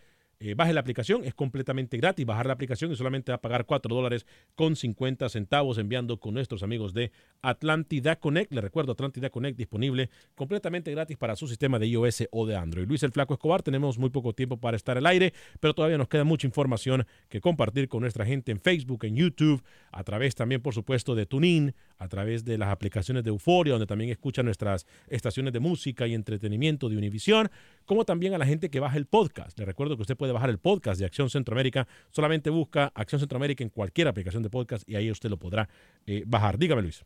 [0.40, 3.66] Eh, baje la aplicación, es completamente gratis bajar la aplicación y solamente va a pagar
[3.66, 4.24] 4 dólares
[4.54, 7.10] con 50 centavos enviando con nuestros amigos de
[7.42, 8.52] Atlántida Connect.
[8.52, 12.86] Le recuerdo, Atlántida Connect disponible completamente gratis para su sistema de iOS o de Android.
[12.86, 16.06] Luis el Flaco Escobar, tenemos muy poco tiempo para estar al aire, pero todavía nos
[16.06, 19.60] queda mucha información que compartir con nuestra gente en Facebook, en YouTube,
[19.90, 23.86] a través también, por supuesto, de TuneIn, a través de las aplicaciones de Euforia, donde
[23.86, 27.50] también escuchan nuestras estaciones de música y entretenimiento de Univisión,
[27.88, 29.58] como también a la gente que baja el podcast.
[29.58, 31.88] Le recuerdo que usted puede bajar el podcast de Acción Centroamérica.
[32.10, 35.70] Solamente busca Acción Centroamérica en cualquier aplicación de podcast y ahí usted lo podrá
[36.06, 36.58] eh, bajar.
[36.58, 37.02] Dígame, Luis.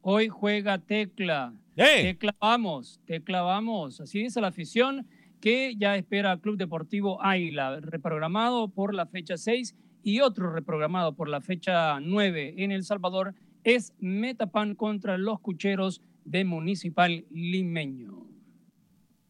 [0.00, 1.52] Hoy juega Tecla.
[1.76, 2.02] ¡Eh!
[2.02, 4.00] Tecla vamos, Tecla vamos.
[4.00, 5.06] Así dice la afición
[5.38, 11.14] que ya espera al Club Deportivo Águila, reprogramado por la fecha 6 y otro reprogramado
[11.14, 13.34] por la fecha 9 en El Salvador
[13.64, 18.30] es Metapan contra los Cucheros de Municipal Limeño.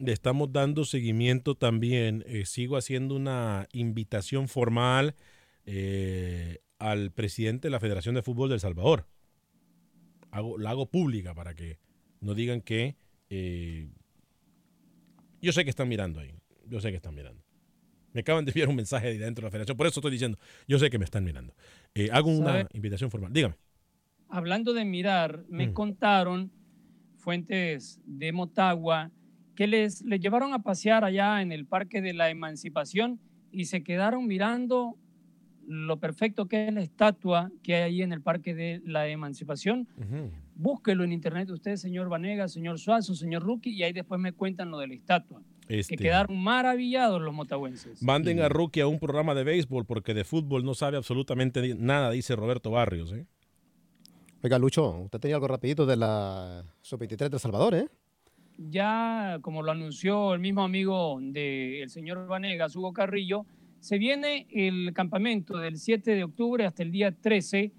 [0.01, 2.25] Le estamos dando seguimiento también.
[2.27, 5.15] eh, sigo haciendo una invitación formal
[5.67, 9.07] eh, al presidente de la Federación de Fútbol de El Salvador.
[10.31, 11.79] Hago, la hago pública para que
[12.21, 12.97] no digan que...
[13.29, 13.91] eh,
[15.43, 16.33] yo sé que están mirando ahí.
[16.67, 17.43] Yo sé que están mirando.
[18.15, 19.77] Me acaban de enviar un mensaje de dentro de la federación.
[19.77, 21.55] Por eso estoy diciendo, yo sé que me están mirando.
[22.13, 22.67] Hago una ¿Sabe?
[22.73, 23.33] invitación formal.
[23.33, 23.55] Dígame.
[24.31, 25.73] Hablando de mirar, me Mm.
[25.75, 26.53] contaron
[27.17, 29.11] fuentes de Motagua
[29.61, 33.21] que les, les llevaron a pasear allá en el Parque de la Emancipación
[33.53, 34.97] y se quedaron mirando
[35.67, 39.87] lo perfecto que es la estatua que hay ahí en el Parque de la Emancipación.
[40.55, 44.71] Búsquelo en internet usted, señor Vanega, señor Suazo, señor Rookie, y ahí después me cuentan
[44.71, 45.43] lo de la estatua.
[45.69, 48.03] Este, Que quedaron maravillados los motagüenses.
[48.03, 52.11] Manden a Rookie a un programa de béisbol porque de fútbol no sabe absolutamente nada,
[52.13, 53.13] dice Roberto Barrios.
[53.13, 53.27] ¿eh?
[54.43, 57.89] Oiga, Lucho, usted tenía algo rapidito de la Sub-23 de El Salvador, ¿eh?
[58.69, 63.47] Ya como lo anunció el mismo amigo del señor Vanegas, Hugo Carrillo,
[63.79, 67.73] se viene el campamento del 7 de octubre hasta el día 13,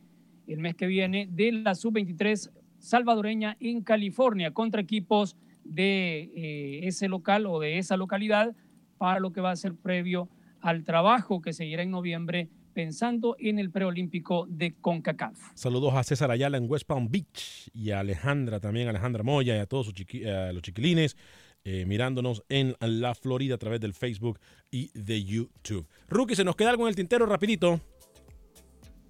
[0.48, 7.08] el mes que viene, de la sub-23 salvadoreña en California contra equipos de eh, ese
[7.08, 8.56] local o de esa localidad
[8.98, 10.30] para lo que va a ser previo
[10.62, 15.38] al trabajo que seguirá en noviembre pensando en el preolímpico de CONCACAF.
[15.56, 19.60] Saludos a César Ayala en West Palm Beach y a Alejandra también, Alejandra Moya y
[19.60, 21.16] a todos sus chiqui- a los chiquilines
[21.64, 24.40] eh, mirándonos en la Florida a través del Facebook
[24.72, 25.88] y de YouTube.
[26.08, 27.80] Rookie, ¿se nos queda algo en el tintero rapidito?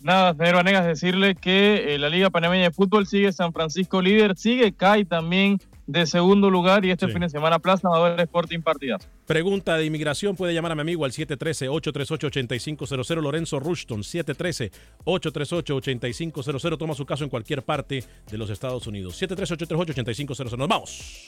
[0.02, 4.36] Nada, señor Vanegas, decirle que eh, la Liga Panameña de Fútbol sigue San Francisco líder,
[4.36, 7.14] sigue CAI también de segundo lugar y este Sí.
[7.14, 9.08] fin de semana Plaza va a haber Sporting partidas.
[9.26, 17.06] Pregunta de inmigración, puede llamar a mi amigo al 713-838-8500, Lorenzo Rushton, 713-838-8500, toma su
[17.06, 19.22] caso en cualquier parte de los Estados Unidos.
[19.22, 21.28] 713-838-8500, nos vamos.